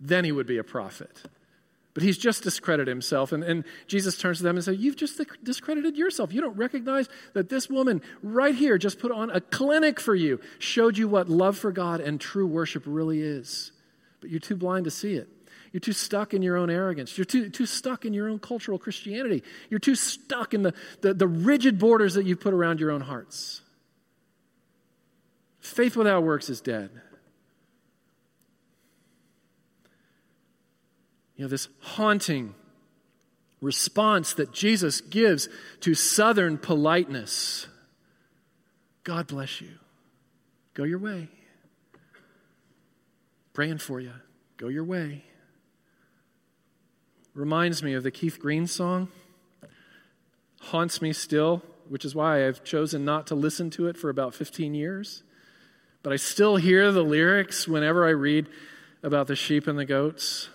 then 0.00 0.24
he 0.24 0.32
would 0.32 0.46
be 0.46 0.58
a 0.58 0.64
prophet. 0.64 1.22
But 1.94 2.02
he's 2.02 2.16
just 2.16 2.42
discredited 2.42 2.88
himself. 2.88 3.32
And, 3.32 3.44
and 3.44 3.64
Jesus 3.86 4.16
turns 4.16 4.38
to 4.38 4.44
them 4.44 4.56
and 4.56 4.64
says, 4.64 4.78
You've 4.78 4.96
just 4.96 5.20
discredited 5.42 5.96
yourself. 5.96 6.32
You 6.32 6.40
don't 6.40 6.56
recognize 6.56 7.08
that 7.34 7.50
this 7.50 7.68
woman 7.68 8.00
right 8.22 8.54
here 8.54 8.78
just 8.78 8.98
put 8.98 9.12
on 9.12 9.30
a 9.30 9.40
clinic 9.40 10.00
for 10.00 10.14
you, 10.14 10.40
showed 10.58 10.96
you 10.96 11.06
what 11.06 11.28
love 11.28 11.58
for 11.58 11.70
God 11.70 12.00
and 12.00 12.20
true 12.20 12.46
worship 12.46 12.84
really 12.86 13.20
is. 13.20 13.72
But 14.20 14.30
you're 14.30 14.40
too 14.40 14.56
blind 14.56 14.84
to 14.84 14.90
see 14.90 15.14
it. 15.14 15.28
You're 15.72 15.80
too 15.80 15.92
stuck 15.92 16.34
in 16.34 16.42
your 16.42 16.56
own 16.56 16.70
arrogance. 16.70 17.16
You're 17.16 17.24
too, 17.24 17.48
too 17.48 17.66
stuck 17.66 18.04
in 18.04 18.12
your 18.12 18.28
own 18.28 18.38
cultural 18.38 18.78
Christianity. 18.78 19.42
You're 19.70 19.80
too 19.80 19.94
stuck 19.94 20.54
in 20.54 20.62
the, 20.62 20.74
the, 21.00 21.14
the 21.14 21.26
rigid 21.26 21.78
borders 21.78 22.14
that 22.14 22.26
you've 22.26 22.40
put 22.40 22.52
around 22.52 22.78
your 22.78 22.90
own 22.90 23.00
hearts. 23.00 23.62
Faith 25.60 25.96
without 25.96 26.24
works 26.24 26.50
is 26.50 26.60
dead. 26.60 26.90
Know, 31.42 31.48
this 31.48 31.66
haunting 31.80 32.54
response 33.60 34.34
that 34.34 34.52
Jesus 34.52 35.00
gives 35.00 35.48
to 35.80 35.92
southern 35.92 36.56
politeness 36.56 37.66
God 39.02 39.26
bless 39.26 39.60
you. 39.60 39.72
Go 40.74 40.84
your 40.84 41.00
way. 41.00 41.28
Praying 43.52 43.78
for 43.78 43.98
you. 43.98 44.12
Go 44.56 44.68
your 44.68 44.84
way. 44.84 45.24
Reminds 47.34 47.82
me 47.82 47.94
of 47.94 48.04
the 48.04 48.12
Keith 48.12 48.38
Green 48.38 48.68
song. 48.68 49.08
Haunts 50.60 51.02
me 51.02 51.12
still, 51.12 51.62
which 51.88 52.04
is 52.04 52.14
why 52.14 52.46
I've 52.46 52.62
chosen 52.62 53.04
not 53.04 53.26
to 53.26 53.34
listen 53.34 53.70
to 53.70 53.88
it 53.88 53.96
for 53.96 54.08
about 54.08 54.36
15 54.36 54.72
years. 54.72 55.24
But 56.04 56.12
I 56.12 56.16
still 56.16 56.54
hear 56.54 56.92
the 56.92 57.02
lyrics 57.02 57.66
whenever 57.66 58.06
I 58.06 58.10
read 58.10 58.46
about 59.02 59.26
the 59.26 59.34
sheep 59.34 59.66
and 59.66 59.76
the 59.76 59.84
goats 59.84 60.48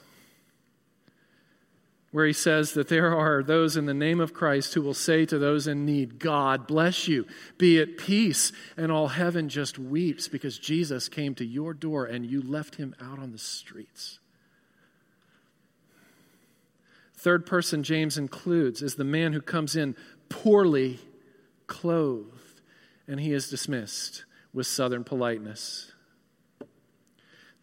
where 2.17 2.25
he 2.25 2.33
says 2.33 2.73
that 2.73 2.87
there 2.87 3.15
are 3.15 3.43
those 3.43 3.77
in 3.77 3.85
the 3.85 3.93
name 3.93 4.19
of 4.19 4.33
Christ 4.33 4.73
who 4.73 4.81
will 4.81 4.95
say 4.95 5.23
to 5.27 5.37
those 5.37 5.67
in 5.67 5.85
need, 5.85 6.17
God 6.17 6.65
bless 6.65 7.07
you, 7.07 7.27
be 7.59 7.79
at 7.79 7.95
peace. 7.95 8.51
And 8.75 8.91
all 8.91 9.09
heaven 9.09 9.49
just 9.49 9.77
weeps 9.77 10.27
because 10.27 10.57
Jesus 10.57 11.09
came 11.09 11.35
to 11.35 11.45
your 11.45 11.75
door 11.75 12.05
and 12.05 12.25
you 12.25 12.41
left 12.41 12.77
him 12.77 12.95
out 12.99 13.19
on 13.19 13.33
the 13.33 13.37
streets. 13.37 14.17
Third 17.15 17.45
person 17.45 17.83
James 17.83 18.17
includes 18.17 18.81
is 18.81 18.95
the 18.95 19.03
man 19.03 19.33
who 19.33 19.39
comes 19.39 19.75
in 19.75 19.95
poorly 20.27 20.97
clothed 21.67 22.61
and 23.07 23.19
he 23.19 23.31
is 23.31 23.47
dismissed 23.47 24.25
with 24.55 24.65
southern 24.65 25.03
politeness. 25.03 25.91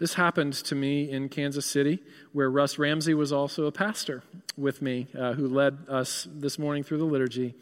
This 0.04 0.12
happened 0.12 0.52
to 0.52 0.74
me 0.74 1.10
in 1.10 1.30
Kansas 1.30 1.64
City, 1.64 1.98
where 2.32 2.50
Russ 2.50 2.78
Ramsey 2.78 3.14
was 3.14 3.32
also 3.32 3.64
a 3.64 3.72
pastor 3.72 4.22
with 4.54 4.82
me, 4.82 5.06
uh, 5.18 5.32
who 5.32 5.48
led 5.48 5.78
us 5.88 6.28
this 6.30 6.58
morning 6.58 6.82
through 6.82 6.98
the 6.98 7.06
liturgy. 7.06 7.54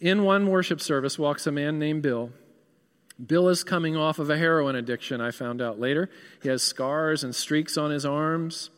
In 0.00 0.24
one 0.24 0.48
worship 0.48 0.80
service 0.80 1.16
walks 1.16 1.46
a 1.46 1.52
man 1.52 1.78
named 1.78 2.02
Bill. 2.02 2.32
Bill 3.24 3.48
is 3.48 3.62
coming 3.62 3.96
off 3.96 4.18
of 4.18 4.30
a 4.30 4.36
heroin 4.36 4.74
addiction, 4.74 5.20
I 5.20 5.30
found 5.30 5.62
out 5.62 5.78
later. 5.78 6.10
He 6.42 6.48
has 6.48 6.64
scars 6.64 7.22
and 7.22 7.32
streaks 7.32 7.78
on 7.78 7.92
his 7.92 8.04
arms. 8.04 8.70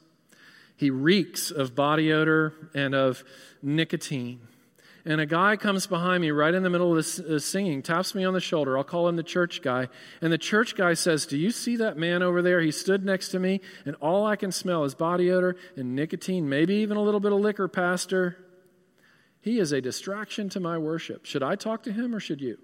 He 0.77 0.91
reeks 0.91 1.51
of 1.51 1.75
body 1.75 2.13
odor 2.13 2.53
and 2.75 2.95
of 2.95 3.25
nicotine 3.63 4.41
and 5.11 5.21
a 5.21 5.27
guy 5.27 5.57
comes 5.57 5.89
behind 5.89 6.21
me 6.21 6.31
right 6.31 6.55
in 6.55 6.63
the 6.63 6.71
middle 6.71 6.91
of 6.91 6.97
this 6.97 7.19
uh, 7.19 7.41
singing, 7.41 7.83
taps 7.83 8.15
me 8.15 8.25
on 8.25 8.33
the 8.33 8.41
shoulder. 8.41 8.79
I'll 8.79 8.85
call 8.85 9.09
him 9.09 9.17
the 9.17 9.25
church 9.25 9.61
guy. 9.61 9.89
And 10.23 10.33
the 10.33 10.39
church 10.39 10.77
guy 10.77 10.95
says, 10.95 11.27
Do 11.27 11.37
you 11.37 11.51
see 11.51 11.75
that 11.77 11.97
man 11.97 12.23
over 12.23 12.43
there? 12.43 12.61
He 12.61 12.71
stood 12.71 13.05
next 13.05 13.31
to 13.31 13.41
me, 13.41 13.61
and 13.85 13.97
all 13.97 14.25
I 14.25 14.37
can 14.37 14.53
smell 14.53 14.85
is 14.85 14.95
body 14.95 15.29
odor 15.33 15.57
and 15.77 15.97
nicotine, 15.97 16.49
maybe 16.49 16.77
even 16.77 16.97
a 16.97 17.03
little 17.03 17.19
bit 17.19 17.33
of 17.33 17.41
liquor, 17.41 17.67
Pastor. 17.67 18.37
He 19.41 19.59
is 19.59 19.73
a 19.73 19.81
distraction 19.81 20.49
to 20.51 20.61
my 20.61 20.79
worship. 20.79 21.27
Should 21.27 21.43
I 21.43 21.57
talk 21.57 21.83
to 21.85 21.93
him 21.93 22.15
or 22.15 22.21
should 22.21 22.41
you? 22.41 22.59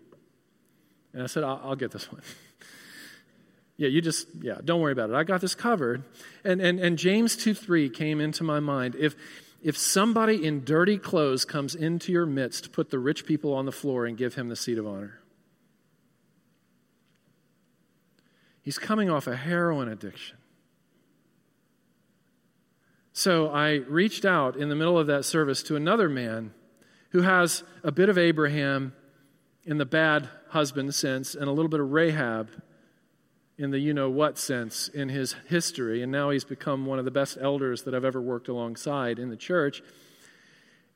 And 1.12 1.24
I 1.24 1.26
said, 1.26 1.42
I'll, 1.42 1.60
I'll 1.64 1.76
get 1.76 1.90
this 1.90 2.12
one. 2.12 2.22
Yeah, 3.78 3.88
you 3.88 4.00
just, 4.00 4.28
yeah, 4.40 4.56
don't 4.64 4.80
worry 4.80 4.92
about 4.92 5.10
it. 5.10 5.16
I 5.16 5.22
got 5.22 5.42
this 5.42 5.54
covered. 5.54 6.02
And, 6.44 6.62
and, 6.62 6.80
and 6.80 6.96
James 6.96 7.36
2 7.36 7.52
3 7.52 7.90
came 7.90 8.22
into 8.22 8.42
my 8.42 8.58
mind. 8.58 8.96
If, 8.98 9.14
if 9.66 9.76
somebody 9.76 10.46
in 10.46 10.62
dirty 10.62 10.96
clothes 10.96 11.44
comes 11.44 11.74
into 11.74 12.12
your 12.12 12.24
midst, 12.24 12.70
put 12.70 12.90
the 12.90 13.00
rich 13.00 13.26
people 13.26 13.52
on 13.52 13.66
the 13.66 13.72
floor 13.72 14.06
and 14.06 14.16
give 14.16 14.36
him 14.36 14.48
the 14.48 14.54
seat 14.54 14.78
of 14.78 14.86
honor. 14.86 15.18
He's 18.62 18.78
coming 18.78 19.10
off 19.10 19.26
a 19.26 19.34
heroin 19.34 19.88
addiction. 19.88 20.36
So 23.12 23.48
I 23.48 23.82
reached 23.88 24.24
out 24.24 24.54
in 24.54 24.68
the 24.68 24.76
middle 24.76 25.00
of 25.00 25.08
that 25.08 25.24
service 25.24 25.64
to 25.64 25.74
another 25.74 26.08
man 26.08 26.54
who 27.10 27.22
has 27.22 27.64
a 27.82 27.90
bit 27.90 28.08
of 28.08 28.16
Abraham 28.16 28.94
in 29.64 29.78
the 29.78 29.84
bad 29.84 30.28
husband 30.50 30.94
sense 30.94 31.34
and 31.34 31.48
a 31.48 31.52
little 31.52 31.68
bit 31.68 31.80
of 31.80 31.90
Rahab 31.90 32.50
in 33.58 33.70
the 33.70 33.78
you 33.78 33.94
know 33.94 34.10
what 34.10 34.38
sense 34.38 34.88
in 34.88 35.08
his 35.08 35.34
history, 35.48 36.02
and 36.02 36.12
now 36.12 36.30
he's 36.30 36.44
become 36.44 36.84
one 36.86 36.98
of 36.98 37.04
the 37.04 37.10
best 37.10 37.38
elders 37.40 37.84
that 37.84 37.94
I've 37.94 38.04
ever 38.04 38.20
worked 38.20 38.48
alongside 38.48 39.18
in 39.18 39.30
the 39.30 39.36
church. 39.36 39.82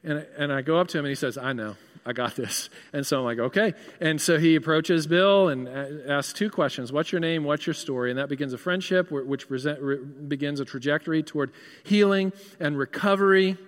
And, 0.03 0.27
and 0.39 0.53
I 0.53 0.63
go 0.63 0.79
up 0.79 0.89
to 0.89 0.99
him 0.99 1.05
and 1.05 1.11
he 1.11 1.15
says, 1.15 1.37
I 1.37 1.53
know, 1.53 1.77
I 2.07 2.13
got 2.13 2.35
this. 2.35 2.71
And 2.93 3.07
so 3.07 3.19
I'm 3.19 3.25
like, 3.25 3.39
okay. 3.39 3.75
And 4.01 4.21
so 4.21 4.39
he 4.39 4.57
approaches 4.57 5.07
Bill 5.07 5.49
and 5.49 5.69
asks 5.69 6.33
two 6.33 6.51
questions 6.51 6.93
What's 6.93 7.13
your 7.13 7.21
name? 7.21 7.45
What's 7.45 7.67
your 7.67 7.75
story? 7.75 8.11
And 8.11 8.19
that 8.19 8.29
begins 8.29 8.53
a 8.53 8.59
friendship, 8.59 9.11
which 9.11 9.49
present, 9.49 10.29
begins 10.29 10.61
a 10.61 10.65
trajectory 10.65 11.23
toward 11.23 11.53
healing 11.85 12.33
and 12.59 12.79
recovery 12.79 13.59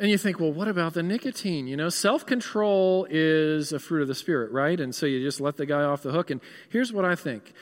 And 0.00 0.10
you 0.10 0.16
think, 0.16 0.40
well, 0.40 0.50
what 0.50 0.66
about 0.66 0.94
the 0.94 1.02
nicotine? 1.02 1.68
You 1.68 1.76
know, 1.76 1.90
self 1.90 2.24
control 2.24 3.06
is 3.10 3.70
a 3.74 3.78
fruit 3.78 4.00
of 4.00 4.08
the 4.08 4.14
Spirit, 4.14 4.50
right? 4.50 4.80
And 4.80 4.94
so 4.94 5.04
you 5.04 5.22
just 5.22 5.42
let 5.42 5.58
the 5.58 5.66
guy 5.66 5.82
off 5.82 6.02
the 6.02 6.10
hook. 6.10 6.30
And 6.30 6.40
here's 6.70 6.90
what 6.90 7.04
I 7.04 7.14
think 7.14 7.52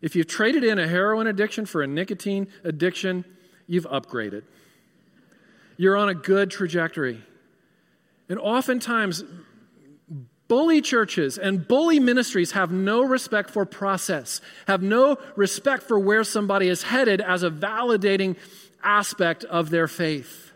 if 0.00 0.16
you've 0.16 0.26
traded 0.26 0.64
in 0.64 0.78
a 0.78 0.88
heroin 0.88 1.26
addiction 1.26 1.66
for 1.66 1.82
a 1.82 1.86
nicotine 1.86 2.48
addiction, 2.64 3.26
you've 3.66 3.86
upgraded. 3.88 4.44
You're 5.76 5.96
on 5.96 6.08
a 6.08 6.14
good 6.14 6.50
trajectory. 6.50 7.22
And 8.30 8.38
oftentimes, 8.38 9.22
bully 10.48 10.80
churches 10.80 11.36
and 11.36 11.68
bully 11.68 12.00
ministries 12.00 12.52
have 12.52 12.72
no 12.72 13.02
respect 13.02 13.50
for 13.50 13.66
process, 13.66 14.40
have 14.66 14.80
no 14.80 15.18
respect 15.36 15.82
for 15.82 15.98
where 15.98 16.24
somebody 16.24 16.68
is 16.68 16.84
headed 16.84 17.20
as 17.20 17.42
a 17.42 17.50
validating 17.50 18.36
aspect 18.82 19.44
of 19.44 19.68
their 19.68 19.86
faith. 19.86 20.49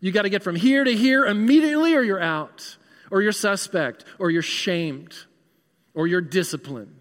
You 0.00 0.12
got 0.12 0.22
to 0.22 0.30
get 0.30 0.42
from 0.42 0.56
here 0.56 0.82
to 0.82 0.96
here 0.96 1.26
immediately, 1.26 1.94
or 1.94 2.02
you're 2.02 2.20
out, 2.20 2.76
or 3.10 3.22
you're 3.22 3.32
suspect, 3.32 4.04
or 4.18 4.30
you're 4.30 4.42
shamed, 4.42 5.14
or 5.94 6.06
you're 6.06 6.22
disciplined. 6.22 6.96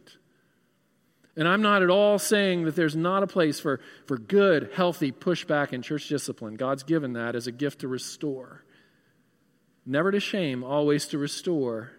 And 1.38 1.48
I'm 1.48 1.62
not 1.62 1.82
at 1.82 1.90
all 1.90 2.20
saying 2.20 2.66
that 2.66 2.76
there's 2.76 2.98
not 2.98 3.24
a 3.24 3.28
place 3.28 3.62
for, 3.62 3.80
for 4.06 4.18
good, 4.18 4.72
healthy 4.76 5.14
pushback 5.14 5.72
in 5.72 5.82
church 5.82 6.10
discipline. 6.10 6.56
God's 6.56 6.84
given 6.84 7.14
that 7.14 7.34
as 7.34 7.48
a 7.48 7.52
gift 7.54 7.80
to 7.80 7.88
restore. 7.88 8.66
Never 9.86 10.12
to 10.12 10.20
shame, 10.20 10.66
always 10.66 11.08
to 11.08 11.18
restore. 11.18 11.92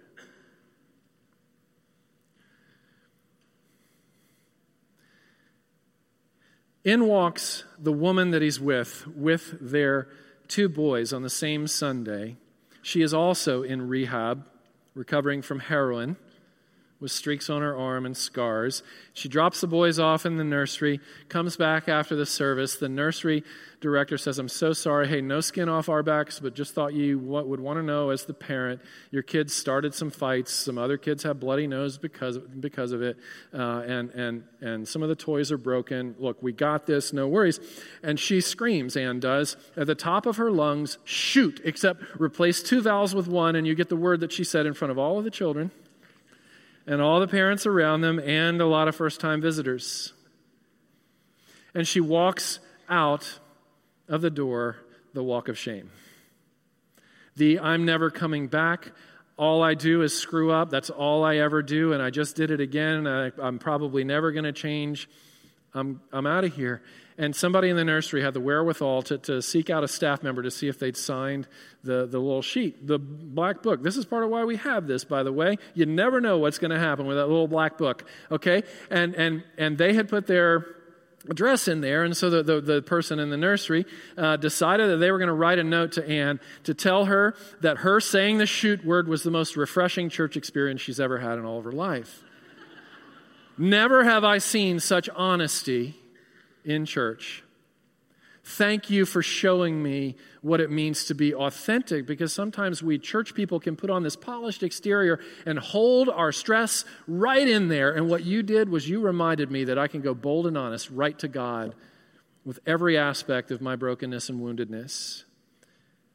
In 6.84 7.06
walks 7.06 7.64
the 7.78 7.92
woman 7.92 8.32
that 8.32 8.42
he's 8.42 8.60
with, 8.60 9.06
with 9.06 9.56
their 9.60 10.08
two 10.50 10.68
boys 10.68 11.12
on 11.12 11.22
the 11.22 11.30
same 11.30 11.66
Sunday. 11.66 12.36
She 12.82 13.00
is 13.00 13.14
also 13.14 13.62
in 13.62 13.88
rehab, 13.88 14.44
recovering 14.94 15.40
from 15.42 15.60
heroin 15.60 16.16
with 17.00 17.10
streaks 17.10 17.48
on 17.48 17.62
her 17.62 17.76
arm 17.76 18.04
and 18.04 18.16
scars. 18.16 18.82
She 19.14 19.28
drops 19.28 19.60
the 19.60 19.66
boys 19.66 19.98
off 19.98 20.26
in 20.26 20.36
the 20.36 20.44
nursery, 20.44 21.00
comes 21.28 21.56
back 21.56 21.88
after 21.88 22.14
the 22.14 22.26
service. 22.26 22.76
The 22.76 22.88
nursery 22.88 23.42
director 23.80 24.18
says, 24.18 24.38
I'm 24.38 24.48
so 24.48 24.74
sorry. 24.74 25.08
Hey, 25.08 25.22
no 25.22 25.40
skin 25.40 25.68
off 25.68 25.88
our 25.88 26.02
backs, 26.02 26.38
but 26.38 26.54
just 26.54 26.74
thought 26.74 26.92
you 26.92 27.18
would 27.18 27.60
want 27.60 27.78
to 27.78 27.82
know 27.82 28.10
as 28.10 28.24
the 28.26 28.34
parent, 28.34 28.80
your 29.10 29.22
kids 29.22 29.54
started 29.54 29.94
some 29.94 30.10
fights. 30.10 30.52
Some 30.52 30.76
other 30.76 30.98
kids 30.98 31.22
have 31.22 31.40
bloody 31.40 31.66
nose 31.66 31.96
because, 31.96 32.38
because 32.38 32.92
of 32.92 33.02
it. 33.02 33.16
Uh, 33.52 33.82
and, 33.86 34.10
and, 34.10 34.44
and 34.60 34.86
some 34.86 35.02
of 35.02 35.08
the 35.08 35.16
toys 35.16 35.50
are 35.50 35.58
broken. 35.58 36.14
Look, 36.18 36.42
we 36.42 36.52
got 36.52 36.86
this, 36.86 37.12
no 37.12 37.26
worries. 37.26 37.58
And 38.02 38.20
she 38.20 38.42
screams, 38.42 38.96
Anne 38.96 39.20
does, 39.20 39.56
at 39.76 39.86
the 39.86 39.94
top 39.94 40.26
of 40.26 40.36
her 40.36 40.50
lungs, 40.50 40.98
shoot, 41.04 41.60
except 41.64 42.02
replace 42.20 42.62
two 42.62 42.82
vowels 42.82 43.14
with 43.14 43.26
one, 43.26 43.56
and 43.56 43.66
you 43.66 43.74
get 43.74 43.88
the 43.88 43.96
word 43.96 44.20
that 44.20 44.32
she 44.32 44.44
said 44.44 44.66
in 44.66 44.74
front 44.74 44.92
of 44.92 44.98
all 44.98 45.18
of 45.18 45.24
the 45.24 45.30
children 45.30 45.70
and 46.90 47.00
all 47.00 47.20
the 47.20 47.28
parents 47.28 47.66
around 47.66 48.00
them 48.00 48.18
and 48.18 48.60
a 48.60 48.66
lot 48.66 48.88
of 48.88 48.96
first 48.96 49.20
time 49.20 49.40
visitors. 49.40 50.12
And 51.72 51.86
she 51.86 52.00
walks 52.00 52.58
out 52.88 53.38
of 54.08 54.22
the 54.22 54.30
door 54.30 54.76
the 55.14 55.22
walk 55.22 55.48
of 55.48 55.56
shame. 55.56 55.92
The 57.36 57.60
I'm 57.60 57.84
never 57.84 58.10
coming 58.10 58.48
back. 58.48 58.90
All 59.36 59.62
I 59.62 59.74
do 59.74 60.02
is 60.02 60.18
screw 60.18 60.50
up. 60.50 60.70
That's 60.70 60.90
all 60.90 61.22
I 61.24 61.36
ever 61.36 61.62
do. 61.62 61.92
And 61.92 62.02
I 62.02 62.10
just 62.10 62.34
did 62.34 62.50
it 62.50 62.60
again. 62.60 63.06
I, 63.06 63.30
am 63.40 63.60
probably 63.60 64.02
never 64.02 64.32
going 64.32 64.44
to 64.44 64.52
change. 64.52 65.08
I'm, 65.72 66.00
I'm 66.12 66.26
out 66.26 66.42
of 66.42 66.56
here. 66.56 66.82
And 67.20 67.36
somebody 67.36 67.68
in 67.68 67.76
the 67.76 67.84
nursery 67.84 68.22
had 68.22 68.32
the 68.32 68.40
wherewithal 68.40 69.02
to, 69.02 69.18
to 69.18 69.42
seek 69.42 69.68
out 69.68 69.84
a 69.84 69.88
staff 69.88 70.22
member 70.22 70.40
to 70.40 70.50
see 70.50 70.68
if 70.68 70.78
they'd 70.78 70.96
signed 70.96 71.46
the, 71.84 72.06
the 72.06 72.18
little 72.18 72.40
sheet, 72.40 72.86
the 72.86 72.98
black 72.98 73.62
book. 73.62 73.82
This 73.82 73.98
is 73.98 74.06
part 74.06 74.24
of 74.24 74.30
why 74.30 74.44
we 74.44 74.56
have 74.56 74.86
this, 74.86 75.04
by 75.04 75.22
the 75.22 75.30
way. 75.30 75.58
You 75.74 75.84
never 75.84 76.22
know 76.22 76.38
what's 76.38 76.58
going 76.58 76.70
to 76.70 76.78
happen 76.78 77.04
with 77.04 77.18
that 77.18 77.26
little 77.26 77.46
black 77.46 77.76
book, 77.76 78.06
okay? 78.30 78.62
And, 78.90 79.14
and, 79.16 79.44
and 79.58 79.76
they 79.76 79.92
had 79.92 80.08
put 80.08 80.26
their 80.26 80.64
address 81.28 81.68
in 81.68 81.82
there. 81.82 82.04
And 82.04 82.16
so 82.16 82.30
the, 82.30 82.42
the, 82.42 82.60
the 82.62 82.80
person 82.80 83.18
in 83.18 83.28
the 83.28 83.36
nursery 83.36 83.84
uh, 84.16 84.38
decided 84.38 84.88
that 84.88 84.96
they 84.96 85.10
were 85.10 85.18
going 85.18 85.28
to 85.28 85.34
write 85.34 85.58
a 85.58 85.64
note 85.64 85.92
to 85.92 86.08
Anne 86.08 86.40
to 86.64 86.72
tell 86.72 87.04
her 87.04 87.34
that 87.60 87.78
her 87.78 88.00
saying 88.00 88.38
the 88.38 88.46
shoot 88.46 88.82
word 88.82 89.08
was 89.08 89.24
the 89.24 89.30
most 89.30 89.58
refreshing 89.58 90.08
church 90.08 90.38
experience 90.38 90.80
she's 90.80 90.98
ever 90.98 91.18
had 91.18 91.38
in 91.38 91.44
all 91.44 91.58
of 91.58 91.64
her 91.64 91.72
life. 91.72 92.22
Never 93.58 94.04
have 94.04 94.24
I 94.24 94.38
seen 94.38 94.80
such 94.80 95.10
honesty 95.14 95.99
in 96.64 96.86
church. 96.86 97.42
Thank 98.42 98.90
you 98.90 99.04
for 99.04 99.22
showing 99.22 99.82
me 99.82 100.16
what 100.40 100.60
it 100.60 100.70
means 100.70 101.04
to 101.04 101.14
be 101.14 101.34
authentic 101.34 102.06
because 102.06 102.32
sometimes 102.32 102.82
we 102.82 102.98
church 102.98 103.34
people 103.34 103.60
can 103.60 103.76
put 103.76 103.90
on 103.90 104.02
this 104.02 104.16
polished 104.16 104.62
exterior 104.62 105.20
and 105.44 105.58
hold 105.58 106.08
our 106.08 106.32
stress 106.32 106.84
right 107.06 107.46
in 107.46 107.68
there. 107.68 107.92
And 107.92 108.08
what 108.08 108.24
you 108.24 108.42
did 108.42 108.68
was 108.68 108.88
you 108.88 109.00
reminded 109.00 109.50
me 109.50 109.64
that 109.64 109.78
I 109.78 109.88
can 109.88 110.00
go 110.00 110.14
bold 110.14 110.46
and 110.46 110.56
honest 110.56 110.90
right 110.90 111.18
to 111.18 111.28
God 111.28 111.74
with 112.44 112.58
every 112.66 112.96
aspect 112.96 113.50
of 113.50 113.60
my 113.60 113.76
brokenness 113.76 114.30
and 114.30 114.40
woundedness. 114.40 115.24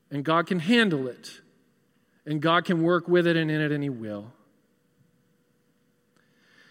And 0.10 0.26
God 0.26 0.48
can 0.48 0.60
handle 0.60 1.08
it. 1.08 1.42
And 2.26 2.42
God 2.42 2.66
can 2.66 2.82
work 2.82 3.08
with 3.08 3.28
it 3.28 3.38
and 3.38 3.52
in 3.52 3.62
it, 3.62 3.72
and 3.72 3.84
He 3.84 3.90
will. 3.90 4.34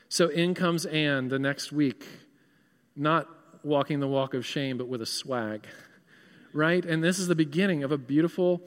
So 0.08 0.28
in 0.28 0.54
comes 0.54 0.84
Anne 0.84 1.28
the 1.28 1.38
next 1.38 1.72
week, 1.72 2.06
not 2.96 3.28
walking 3.64 4.00
the 4.00 4.08
walk 4.08 4.34
of 4.34 4.44
shame, 4.44 4.78
but 4.78 4.88
with 4.88 5.02
a 5.02 5.06
swag, 5.06 5.66
right? 6.52 6.84
And 6.84 7.02
this 7.02 7.18
is 7.18 7.28
the 7.28 7.34
beginning 7.34 7.82
of 7.82 7.92
a 7.92 7.98
beautiful, 7.98 8.62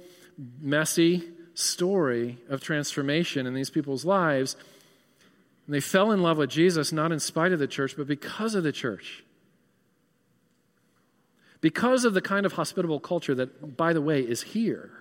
messy 0.60 1.24
story 1.54 2.38
of 2.50 2.62
transformation 2.62 3.48
in 3.48 3.54
these 3.54 3.70
people's 3.70 4.06
lives. 4.06 4.56
And 5.66 5.74
they 5.74 5.80
fell 5.80 6.12
in 6.12 6.22
love 6.22 6.38
with 6.38 6.50
Jesus 6.50 6.92
not 6.92 7.12
in 7.12 7.20
spite 7.20 7.52
of 7.52 7.60
the 7.60 7.68
church, 7.68 7.96
but 7.98 8.08
because 8.08 8.56
of 8.56 8.64
the 8.64 8.72
church. 8.72 9.24
Because 11.60 12.06
of 12.06 12.14
the 12.14 12.22
kind 12.22 12.46
of 12.46 12.54
hospitable 12.54 13.00
culture 13.00 13.34
that, 13.36 13.76
by 13.76 13.94
the 13.94 14.02
way, 14.02 14.22
is 14.22 14.44
here. 14.44 14.92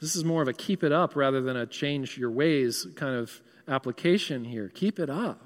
This 0.00 0.16
is 0.16 0.24
more 0.24 0.42
of 0.42 0.48
a 0.48 0.52
keep 0.52 0.82
it 0.82 0.92
up 0.92 1.14
rather 1.16 1.40
than 1.40 1.56
a 1.56 1.66
change 1.66 2.16
your 2.16 2.30
ways 2.30 2.86
kind 2.96 3.14
of 3.14 3.40
application 3.68 4.44
here. 4.44 4.68
Keep 4.68 4.98
it 4.98 5.10
up. 5.10 5.40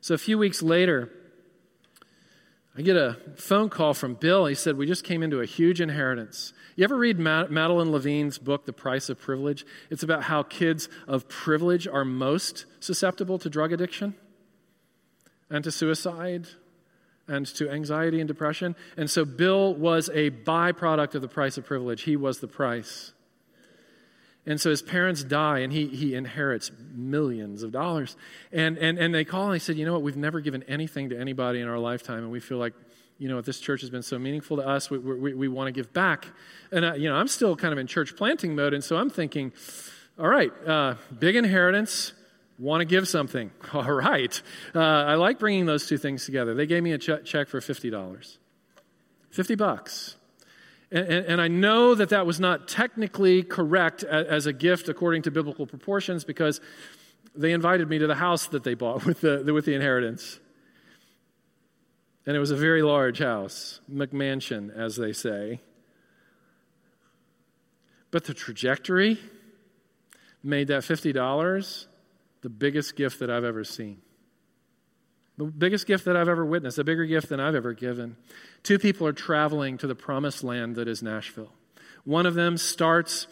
So 0.00 0.14
a 0.14 0.18
few 0.18 0.38
weeks 0.38 0.62
later, 0.62 1.10
I 2.76 2.82
get 2.82 2.96
a 2.96 3.16
phone 3.36 3.68
call 3.68 3.94
from 3.94 4.14
Bill. 4.14 4.46
He 4.46 4.54
said, 4.56 4.76
We 4.76 4.86
just 4.86 5.04
came 5.04 5.22
into 5.22 5.40
a 5.40 5.46
huge 5.46 5.80
inheritance. 5.80 6.52
You 6.74 6.82
ever 6.82 6.96
read 6.96 7.20
Madeline 7.20 7.92
Levine's 7.92 8.38
book, 8.38 8.66
The 8.66 8.72
Price 8.72 9.08
of 9.08 9.20
Privilege? 9.20 9.64
It's 9.90 10.02
about 10.02 10.24
how 10.24 10.42
kids 10.42 10.88
of 11.06 11.28
privilege 11.28 11.86
are 11.86 12.04
most 12.04 12.66
susceptible 12.80 13.38
to 13.38 13.48
drug 13.48 13.72
addiction 13.72 14.14
and 15.48 15.62
to 15.62 15.70
suicide 15.70 16.48
and 17.28 17.46
to 17.46 17.70
anxiety 17.70 18.20
and 18.20 18.26
depression. 18.26 18.74
And 18.96 19.08
so 19.08 19.24
Bill 19.24 19.72
was 19.72 20.10
a 20.12 20.30
byproduct 20.30 21.14
of 21.14 21.22
the 21.22 21.28
price 21.28 21.56
of 21.56 21.64
privilege. 21.64 22.02
He 22.02 22.16
was 22.16 22.40
the 22.40 22.48
price. 22.48 23.12
And 24.46 24.60
so 24.60 24.68
his 24.70 24.82
parents 24.82 25.24
die, 25.24 25.60
and 25.60 25.72
he, 25.72 25.86
he 25.86 26.14
inherits 26.14 26.70
millions 26.94 27.62
of 27.62 27.72
dollars. 27.72 28.16
And, 28.52 28.76
and, 28.76 28.98
and 28.98 29.14
they 29.14 29.24
call 29.24 29.46
and 29.46 29.54
they 29.54 29.58
said, 29.58 29.76
You 29.76 29.86
know 29.86 29.94
what? 29.94 30.02
We've 30.02 30.16
never 30.16 30.40
given 30.40 30.62
anything 30.64 31.10
to 31.10 31.18
anybody 31.18 31.60
in 31.60 31.68
our 31.68 31.78
lifetime, 31.78 32.18
and 32.18 32.30
we 32.30 32.40
feel 32.40 32.58
like, 32.58 32.74
you 33.18 33.28
know, 33.28 33.40
this 33.40 33.58
church 33.58 33.80
has 33.80 33.90
been 33.90 34.02
so 34.02 34.18
meaningful 34.18 34.58
to 34.58 34.66
us. 34.66 34.90
We, 34.90 34.98
we, 34.98 35.34
we 35.34 35.48
want 35.48 35.68
to 35.68 35.72
give 35.72 35.92
back. 35.92 36.26
And, 36.72 36.84
I, 36.84 36.96
you 36.96 37.08
know, 37.08 37.16
I'm 37.16 37.28
still 37.28 37.56
kind 37.56 37.72
of 37.72 37.78
in 37.78 37.86
church 37.86 38.16
planting 38.16 38.54
mode, 38.54 38.74
and 38.74 38.84
so 38.84 38.96
I'm 38.96 39.08
thinking, 39.08 39.52
All 40.18 40.28
right, 40.28 40.52
uh, 40.66 40.96
big 41.18 41.36
inheritance, 41.36 42.12
want 42.58 42.82
to 42.82 42.84
give 42.84 43.08
something. 43.08 43.50
All 43.72 43.92
right. 43.92 44.40
Uh, 44.74 44.80
I 44.80 45.14
like 45.14 45.38
bringing 45.38 45.64
those 45.64 45.86
two 45.86 45.96
things 45.96 46.26
together. 46.26 46.54
They 46.54 46.66
gave 46.66 46.82
me 46.82 46.92
a 46.92 46.98
ch- 46.98 47.24
check 47.24 47.48
for 47.48 47.60
$50. 47.60 48.38
50 49.30 49.54
bucks. 49.54 50.16
And, 50.94 51.26
and, 51.26 51.40
I 51.40 51.48
know 51.48 51.96
that 51.96 52.10
that 52.10 52.24
was 52.24 52.38
not 52.38 52.68
technically 52.68 53.42
correct 53.42 54.04
as 54.04 54.46
a 54.46 54.52
gift 54.52 54.88
according 54.88 55.22
to 55.22 55.32
biblical 55.32 55.66
proportions 55.66 56.22
because 56.22 56.60
they 57.34 57.50
invited 57.50 57.88
me 57.88 57.98
to 57.98 58.06
the 58.06 58.14
house 58.14 58.46
that 58.46 58.62
they 58.62 58.74
bought 58.74 59.04
with 59.06 59.20
the, 59.20 59.42
with 59.52 59.64
the 59.64 59.74
inheritance. 59.74 60.38
And 62.26 62.36
it 62.36 62.38
was 62.38 62.52
a 62.52 62.56
very 62.56 62.80
large 62.82 63.18
house, 63.18 63.80
McMansion, 63.92 64.72
as 64.72 64.94
they 64.94 65.12
say. 65.12 65.60
But 68.12 68.22
the 68.22 68.34
trajectory 68.34 69.18
made 70.44 70.68
that 70.68 70.84
$50 70.84 71.86
the 72.42 72.48
biggest 72.48 72.94
gift 72.94 73.18
that 73.18 73.30
I've 73.30 73.42
ever 73.42 73.64
seen. 73.64 74.00
The 75.36 75.44
biggest 75.44 75.86
gift 75.86 76.04
that 76.04 76.16
I've 76.16 76.28
ever 76.28 76.44
witnessed, 76.44 76.78
a 76.78 76.84
bigger 76.84 77.04
gift 77.06 77.28
than 77.28 77.40
I've 77.40 77.56
ever 77.56 77.72
given. 77.72 78.16
Two 78.62 78.78
people 78.78 79.06
are 79.06 79.12
traveling 79.12 79.78
to 79.78 79.86
the 79.86 79.94
promised 79.94 80.44
land 80.44 80.76
that 80.76 80.86
is 80.86 81.02
Nashville. 81.02 81.52
One 82.04 82.24
of 82.26 82.34
them 82.34 82.56
starts 82.56 83.26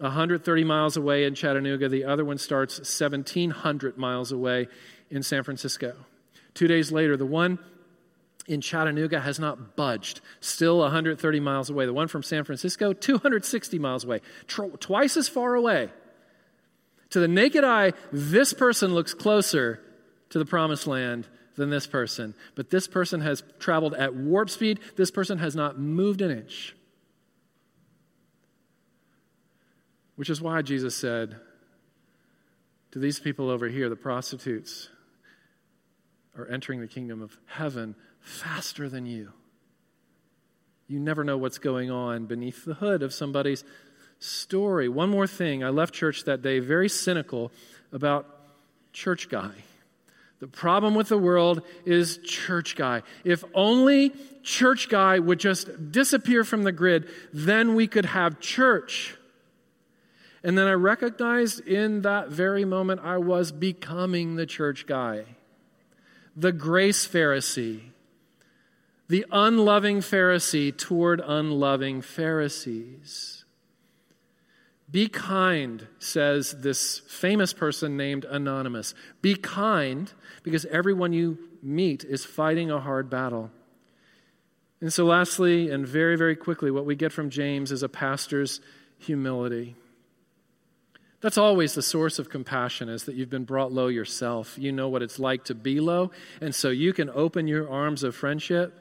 130 0.00 0.64
miles 0.64 0.96
away 0.96 1.24
in 1.24 1.34
Chattanooga, 1.34 1.88
the 1.88 2.04
other 2.04 2.24
one 2.24 2.38
starts 2.38 2.78
1,700 2.78 3.96
miles 3.96 4.32
away 4.32 4.68
in 5.10 5.22
San 5.22 5.42
Francisco. 5.42 5.94
Two 6.54 6.66
days 6.66 6.90
later, 6.90 7.16
the 7.16 7.26
one 7.26 7.58
in 8.48 8.60
Chattanooga 8.60 9.20
has 9.20 9.38
not 9.38 9.76
budged, 9.76 10.20
still 10.40 10.78
130 10.78 11.40
miles 11.40 11.70
away. 11.70 11.86
The 11.86 11.92
one 11.92 12.08
from 12.08 12.22
San 12.22 12.44
Francisco, 12.44 12.92
260 12.92 13.78
miles 13.78 14.04
away, 14.04 14.20
twice 14.48 15.16
as 15.16 15.28
far 15.28 15.54
away. 15.54 15.90
To 17.10 17.20
the 17.20 17.28
naked 17.28 17.64
eye, 17.64 17.92
this 18.12 18.52
person 18.52 18.94
looks 18.94 19.14
closer 19.14 19.80
to 20.30 20.38
the 20.38 20.44
promised 20.44 20.86
land 20.86 21.26
than 21.56 21.70
this 21.70 21.86
person. 21.86 22.34
But 22.54 22.70
this 22.70 22.86
person 22.86 23.20
has 23.20 23.42
traveled 23.58 23.94
at 23.94 24.14
warp 24.14 24.50
speed. 24.50 24.80
This 24.96 25.10
person 25.10 25.38
has 25.38 25.56
not 25.56 25.78
moved 25.78 26.20
an 26.20 26.30
inch. 26.30 26.74
Which 30.16 30.30
is 30.30 30.40
why 30.40 30.62
Jesus 30.62 30.96
said 30.96 31.36
to 32.92 32.98
these 32.98 33.18
people 33.18 33.50
over 33.50 33.68
here, 33.68 33.88
the 33.88 33.96
prostitutes, 33.96 34.88
are 36.36 36.46
entering 36.48 36.80
the 36.80 36.86
kingdom 36.86 37.22
of 37.22 37.36
heaven 37.46 37.94
faster 38.20 38.88
than 38.88 39.06
you. 39.06 39.32
You 40.88 41.00
never 41.00 41.24
know 41.24 41.36
what's 41.36 41.58
going 41.58 41.90
on 41.90 42.26
beneath 42.26 42.64
the 42.64 42.74
hood 42.74 43.02
of 43.02 43.12
somebody's 43.12 43.64
story. 44.18 44.88
One 44.88 45.10
more 45.10 45.26
thing 45.26 45.64
I 45.64 45.70
left 45.70 45.94
church 45.94 46.24
that 46.24 46.42
day 46.42 46.58
very 46.58 46.88
cynical 46.88 47.50
about 47.92 48.26
church 48.92 49.28
guy. 49.28 49.52
The 50.40 50.46
problem 50.46 50.94
with 50.94 51.08
the 51.08 51.18
world 51.18 51.62
is 51.84 52.18
church 52.18 52.76
guy. 52.76 53.02
If 53.24 53.42
only 53.54 54.12
church 54.42 54.88
guy 54.88 55.18
would 55.18 55.40
just 55.40 55.92
disappear 55.92 56.44
from 56.44 56.62
the 56.62 56.72
grid, 56.72 57.08
then 57.32 57.74
we 57.74 57.86
could 57.86 58.06
have 58.06 58.38
church. 58.38 59.16
And 60.44 60.56
then 60.56 60.68
I 60.68 60.72
recognized 60.72 61.66
in 61.66 62.02
that 62.02 62.28
very 62.28 62.64
moment 62.64 63.00
I 63.02 63.16
was 63.16 63.50
becoming 63.50 64.36
the 64.36 64.46
church 64.46 64.86
guy, 64.86 65.24
the 66.36 66.52
grace 66.52 67.08
Pharisee, 67.08 67.80
the 69.08 69.24
unloving 69.32 69.98
Pharisee 70.00 70.76
toward 70.76 71.20
unloving 71.20 72.02
Pharisees. 72.02 73.35
Be 74.90 75.08
kind, 75.08 75.88
says 75.98 76.56
this 76.60 77.00
famous 77.00 77.52
person 77.52 77.96
named 77.96 78.24
Anonymous. 78.24 78.94
Be 79.20 79.34
kind 79.34 80.12
because 80.42 80.64
everyone 80.66 81.12
you 81.12 81.38
meet 81.62 82.04
is 82.04 82.24
fighting 82.24 82.70
a 82.70 82.80
hard 82.80 83.10
battle. 83.10 83.50
And 84.80 84.92
so, 84.92 85.04
lastly, 85.04 85.70
and 85.70 85.86
very, 85.86 86.16
very 86.16 86.36
quickly, 86.36 86.70
what 86.70 86.86
we 86.86 86.94
get 86.94 87.12
from 87.12 87.30
James 87.30 87.72
is 87.72 87.82
a 87.82 87.88
pastor's 87.88 88.60
humility. 88.98 89.74
That's 91.20 91.38
always 91.38 91.74
the 91.74 91.82
source 91.82 92.18
of 92.18 92.28
compassion, 92.28 92.88
is 92.88 93.04
that 93.04 93.16
you've 93.16 93.30
been 93.30 93.44
brought 93.44 93.72
low 93.72 93.88
yourself. 93.88 94.56
You 94.58 94.70
know 94.70 94.88
what 94.88 95.02
it's 95.02 95.18
like 95.18 95.44
to 95.46 95.54
be 95.54 95.80
low, 95.80 96.12
and 96.40 96.54
so 96.54 96.68
you 96.68 96.92
can 96.92 97.10
open 97.10 97.48
your 97.48 97.68
arms 97.68 98.04
of 98.04 98.14
friendship 98.14 98.78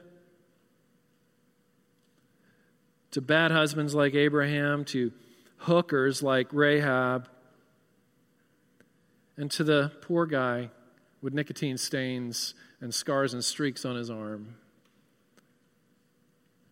to 3.11 3.21
bad 3.21 3.51
husbands 3.51 3.95
like 3.95 4.13
Abraham, 4.13 4.83
to 4.85 5.13
hookers 5.57 6.21
like 6.21 6.47
Rahab, 6.51 7.27
and 9.37 9.51
to 9.51 9.63
the 9.63 9.91
poor 10.01 10.25
guy 10.25 10.69
with 11.21 11.33
nicotine 11.33 11.77
stains 11.77 12.53
and 12.81 12.93
scars 12.93 13.33
and 13.33 13.43
streaks 13.43 13.83
on 13.85 13.95
his 13.95 14.09
arm. 14.09 14.55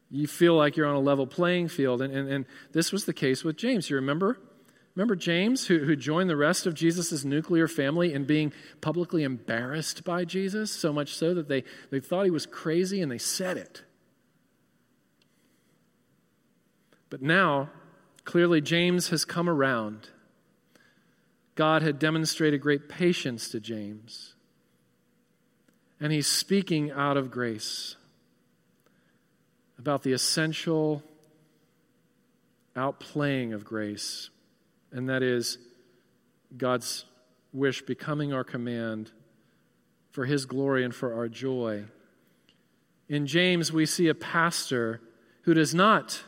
You 0.10 0.28
feel 0.28 0.56
like 0.56 0.78
you're 0.78 0.88
on 0.88 0.96
a 0.96 1.00
level 1.00 1.26
playing 1.26 1.70
field. 1.70 2.02
And, 2.02 2.14
and, 2.14 2.30
and 2.30 2.46
this 2.72 2.92
was 2.92 3.06
the 3.06 3.14
case 3.14 3.44
with 3.44 3.58
James. 3.58 3.90
You 3.90 3.96
remember? 3.96 4.38
Remember 4.96 5.16
James, 5.16 5.66
who, 5.66 5.80
who 5.80 5.96
joined 5.96 6.30
the 6.30 6.38
rest 6.38 6.68
of 6.68 6.76
Jesus' 6.76 7.26
nuclear 7.26 7.68
family 7.68 8.14
in 8.14 8.26
being 8.26 8.54
publicly 8.80 9.24
embarrassed 9.24 10.04
by 10.04 10.24
Jesus, 10.24 10.72
so 10.72 10.94
much 10.94 11.16
so 11.16 11.34
that 11.34 11.48
they, 11.48 11.64
they 11.90 12.00
thought 12.00 12.26
he 12.26 12.32
was 12.32 12.46
crazy 12.46 13.02
and 13.02 13.12
they 13.12 13.18
said 13.18 13.58
it. 13.58 13.82
But 17.10 17.24
now, 17.24 17.70
clearly, 18.26 18.62
James 18.62 19.10
has 19.10 19.26
come 19.26 19.50
around. 19.50 20.10
God 21.56 21.82
had 21.82 22.00
demonstrated 22.00 22.62
great 22.62 22.90
patience 22.90 23.50
to 23.50 23.60
James, 23.60 24.34
and 26.00 26.12
he's 26.12 26.28
speaking 26.28 26.92
out 26.92 27.16
of 27.16 27.30
grace 27.30 27.96
about 29.78 30.04
the 30.04 30.14
essential 30.14 31.04
outplaying 32.76 33.54
of 33.54 33.64
grace 33.64 34.30
and 34.94 35.10
that 35.10 35.24
is 35.24 35.58
God's 36.56 37.06
wish 37.52 37.82
becoming 37.82 38.32
our 38.32 38.44
command 38.44 39.12
for 40.12 40.26
His 40.26 40.46
glory 40.46 40.86
and 40.86 40.94
for 40.94 41.14
our 41.14 41.28
joy. 41.28 41.86
In 43.10 43.26
James, 43.26 43.74
we 43.74 43.86
see 43.86 44.08
a 44.08 44.16
pastor 44.16 45.02
who 45.42 45.54
does 45.54 45.74
not 45.74 46.24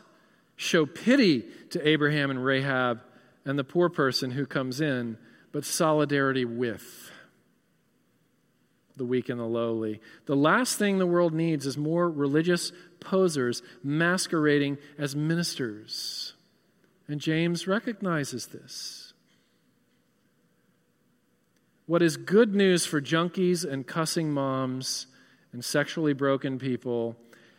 show 0.56 0.86
pity 0.86 1.45
to 1.72 1.88
Abraham 1.88 2.30
and 2.30 2.43
Rahab 2.43 3.01
and 3.45 3.60
the 3.60 3.64
poor 3.64 3.89
person 3.89 4.32
who 4.32 4.45
comes 4.45 4.82
in, 4.82 5.18
but 5.51 5.66
solidarity 5.66 6.45
with 6.45 7.12
the 8.97 9.06
weak 9.06 9.30
and 9.30 9.39
the 9.39 9.45
lowly. 9.45 9.99
The 10.26 10.36
last 10.36 10.78
thing 10.78 10.97
the 10.97 11.06
world 11.06 11.34
needs 11.34 11.66
is 11.66 11.78
more 11.78 12.10
religious 12.10 12.72
posers 12.99 13.62
masquerading 13.84 14.78
as 14.97 15.16
ministers. 15.16 16.34
And 17.08 17.20
James 17.20 17.68
recognizes 17.68 18.47
this. 18.47 19.14
What 21.88 22.01
is 22.01 22.18
good 22.18 22.56
news 22.56 22.86
for 22.86 22.99
junkies 22.99 23.70
and 23.70 23.86
cussing 23.86 24.32
moms 24.32 25.08
and 25.53 25.64
sexually 25.64 26.14
broken 26.14 26.58
people 26.58 27.16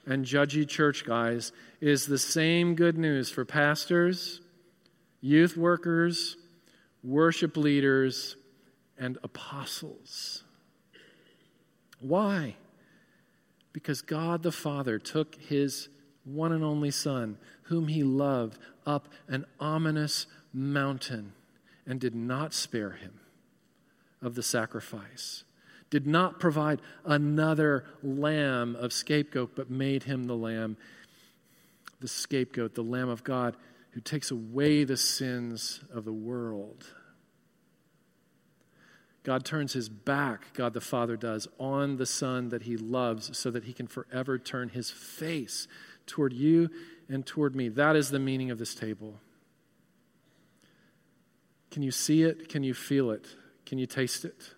and 0.06 0.24
judgy 0.24 0.66
church 0.66 1.04
guys 1.04 1.52
is 1.80 2.06
the 2.06 2.18
same 2.18 2.74
good 2.74 2.96
news 2.96 3.30
for 3.30 3.44
pastors, 3.44 4.40
youth 5.20 5.56
workers, 5.56 6.36
worship 7.02 7.56
leaders, 7.56 8.36
and 8.98 9.18
apostles. 9.22 10.44
Why? 12.00 12.56
Because 13.72 14.00
God 14.00 14.42
the 14.42 14.52
Father 14.52 14.98
took 14.98 15.34
his 15.34 15.88
one 16.24 16.52
and 16.52 16.64
only 16.64 16.90
Son, 16.90 17.38
whom 17.64 17.88
he 17.88 18.02
loved, 18.02 18.58
up 18.86 19.08
an 19.28 19.44
ominous 19.60 20.26
mountain 20.52 21.32
and 21.86 22.00
did 22.00 22.14
not 22.14 22.54
spare 22.54 22.92
him 22.92 23.20
of 24.22 24.34
the 24.34 24.42
sacrifice, 24.42 25.44
did 25.96 26.06
not 26.06 26.38
provide 26.38 26.82
another 27.06 27.86
lamb 28.02 28.76
of 28.76 28.92
scapegoat, 28.92 29.56
but 29.56 29.70
made 29.70 30.02
him 30.02 30.24
the 30.24 30.36
lamb, 30.36 30.76
the 32.00 32.06
scapegoat, 32.06 32.74
the 32.74 32.82
Lamb 32.82 33.08
of 33.08 33.24
God 33.24 33.56
who 33.92 34.02
takes 34.02 34.30
away 34.30 34.84
the 34.84 34.98
sins 34.98 35.80
of 35.90 36.04
the 36.04 36.12
world. 36.12 36.84
God 39.22 39.46
turns 39.46 39.72
his 39.72 39.88
back, 39.88 40.52
God 40.52 40.74
the 40.74 40.82
Father 40.82 41.16
does, 41.16 41.48
on 41.58 41.96
the 41.96 42.04
Son 42.04 42.50
that 42.50 42.64
he 42.64 42.76
loves 42.76 43.34
so 43.38 43.50
that 43.50 43.64
he 43.64 43.72
can 43.72 43.86
forever 43.86 44.38
turn 44.38 44.68
his 44.68 44.90
face 44.90 45.66
toward 46.04 46.34
you 46.34 46.68
and 47.08 47.24
toward 47.24 47.56
me. 47.56 47.70
That 47.70 47.96
is 47.96 48.10
the 48.10 48.18
meaning 48.18 48.50
of 48.50 48.58
this 48.58 48.74
table. 48.74 49.14
Can 51.70 51.82
you 51.82 51.90
see 51.90 52.22
it? 52.22 52.50
Can 52.50 52.62
you 52.62 52.74
feel 52.74 53.10
it? 53.10 53.28
Can 53.64 53.78
you 53.78 53.86
taste 53.86 54.26
it? 54.26 54.50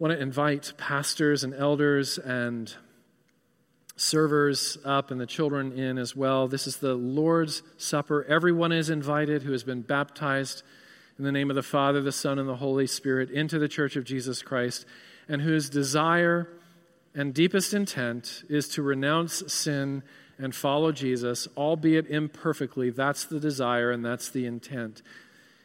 Want 0.00 0.14
to 0.14 0.18
invite 0.18 0.72
pastors 0.78 1.44
and 1.44 1.52
elders 1.52 2.16
and 2.16 2.74
servers 3.96 4.78
up 4.82 5.10
and 5.10 5.20
the 5.20 5.26
children 5.26 5.78
in 5.78 5.98
as 5.98 6.16
well. 6.16 6.48
This 6.48 6.66
is 6.66 6.78
the 6.78 6.94
Lord's 6.94 7.62
Supper. 7.76 8.24
Everyone 8.24 8.72
is 8.72 8.88
invited 8.88 9.42
who 9.42 9.52
has 9.52 9.62
been 9.62 9.82
baptized 9.82 10.62
in 11.18 11.24
the 11.26 11.30
name 11.30 11.50
of 11.50 11.54
the 11.54 11.62
Father, 11.62 12.00
the 12.00 12.12
Son, 12.12 12.38
and 12.38 12.48
the 12.48 12.56
Holy 12.56 12.86
Spirit 12.86 13.30
into 13.30 13.58
the 13.58 13.68
church 13.68 13.94
of 13.94 14.04
Jesus 14.04 14.40
Christ, 14.40 14.86
and 15.28 15.42
whose 15.42 15.68
desire 15.68 16.48
and 17.14 17.34
deepest 17.34 17.74
intent 17.74 18.42
is 18.48 18.68
to 18.68 18.82
renounce 18.82 19.52
sin 19.52 20.02
and 20.38 20.54
follow 20.54 20.92
Jesus, 20.92 21.46
albeit 21.58 22.06
imperfectly. 22.06 22.88
That's 22.88 23.24
the 23.24 23.38
desire 23.38 23.90
and 23.90 24.02
that's 24.02 24.30
the 24.30 24.46
intent. 24.46 25.02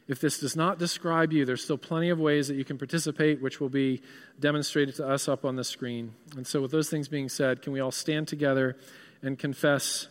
If 0.07 0.19
this 0.19 0.39
does 0.39 0.55
not 0.55 0.77
describe 0.77 1.33
you, 1.33 1.45
there's 1.45 1.63
still 1.63 1.79
plenty 1.79 2.09
of 2.09 2.19
ways 2.19 2.47
that 2.47 2.55
you 2.55 2.63
can 2.63 2.77
participate, 2.77 3.41
which 3.41 3.59
will 3.59 3.69
be 3.69 4.01
demonstrated 4.39 4.95
to 4.95 5.07
us 5.07 5.27
up 5.27 5.45
on 5.45 5.55
the 5.55 5.63
screen. 5.63 6.13
And 6.37 6.45
so, 6.45 6.61
with 6.61 6.71
those 6.71 6.89
things 6.89 7.07
being 7.07 7.27
said, 7.27 7.61
can 7.63 7.73
we 7.73 7.79
all 7.79 7.91
stand 7.91 8.27
together 8.27 8.77
and 9.23 9.39
confess 9.39 10.07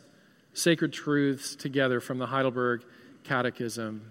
sacred 0.53 0.93
truths 0.93 1.55
together 1.55 2.01
from 2.01 2.19
the 2.19 2.27
Heidelberg 2.27 2.83
Catechism? 3.23 4.11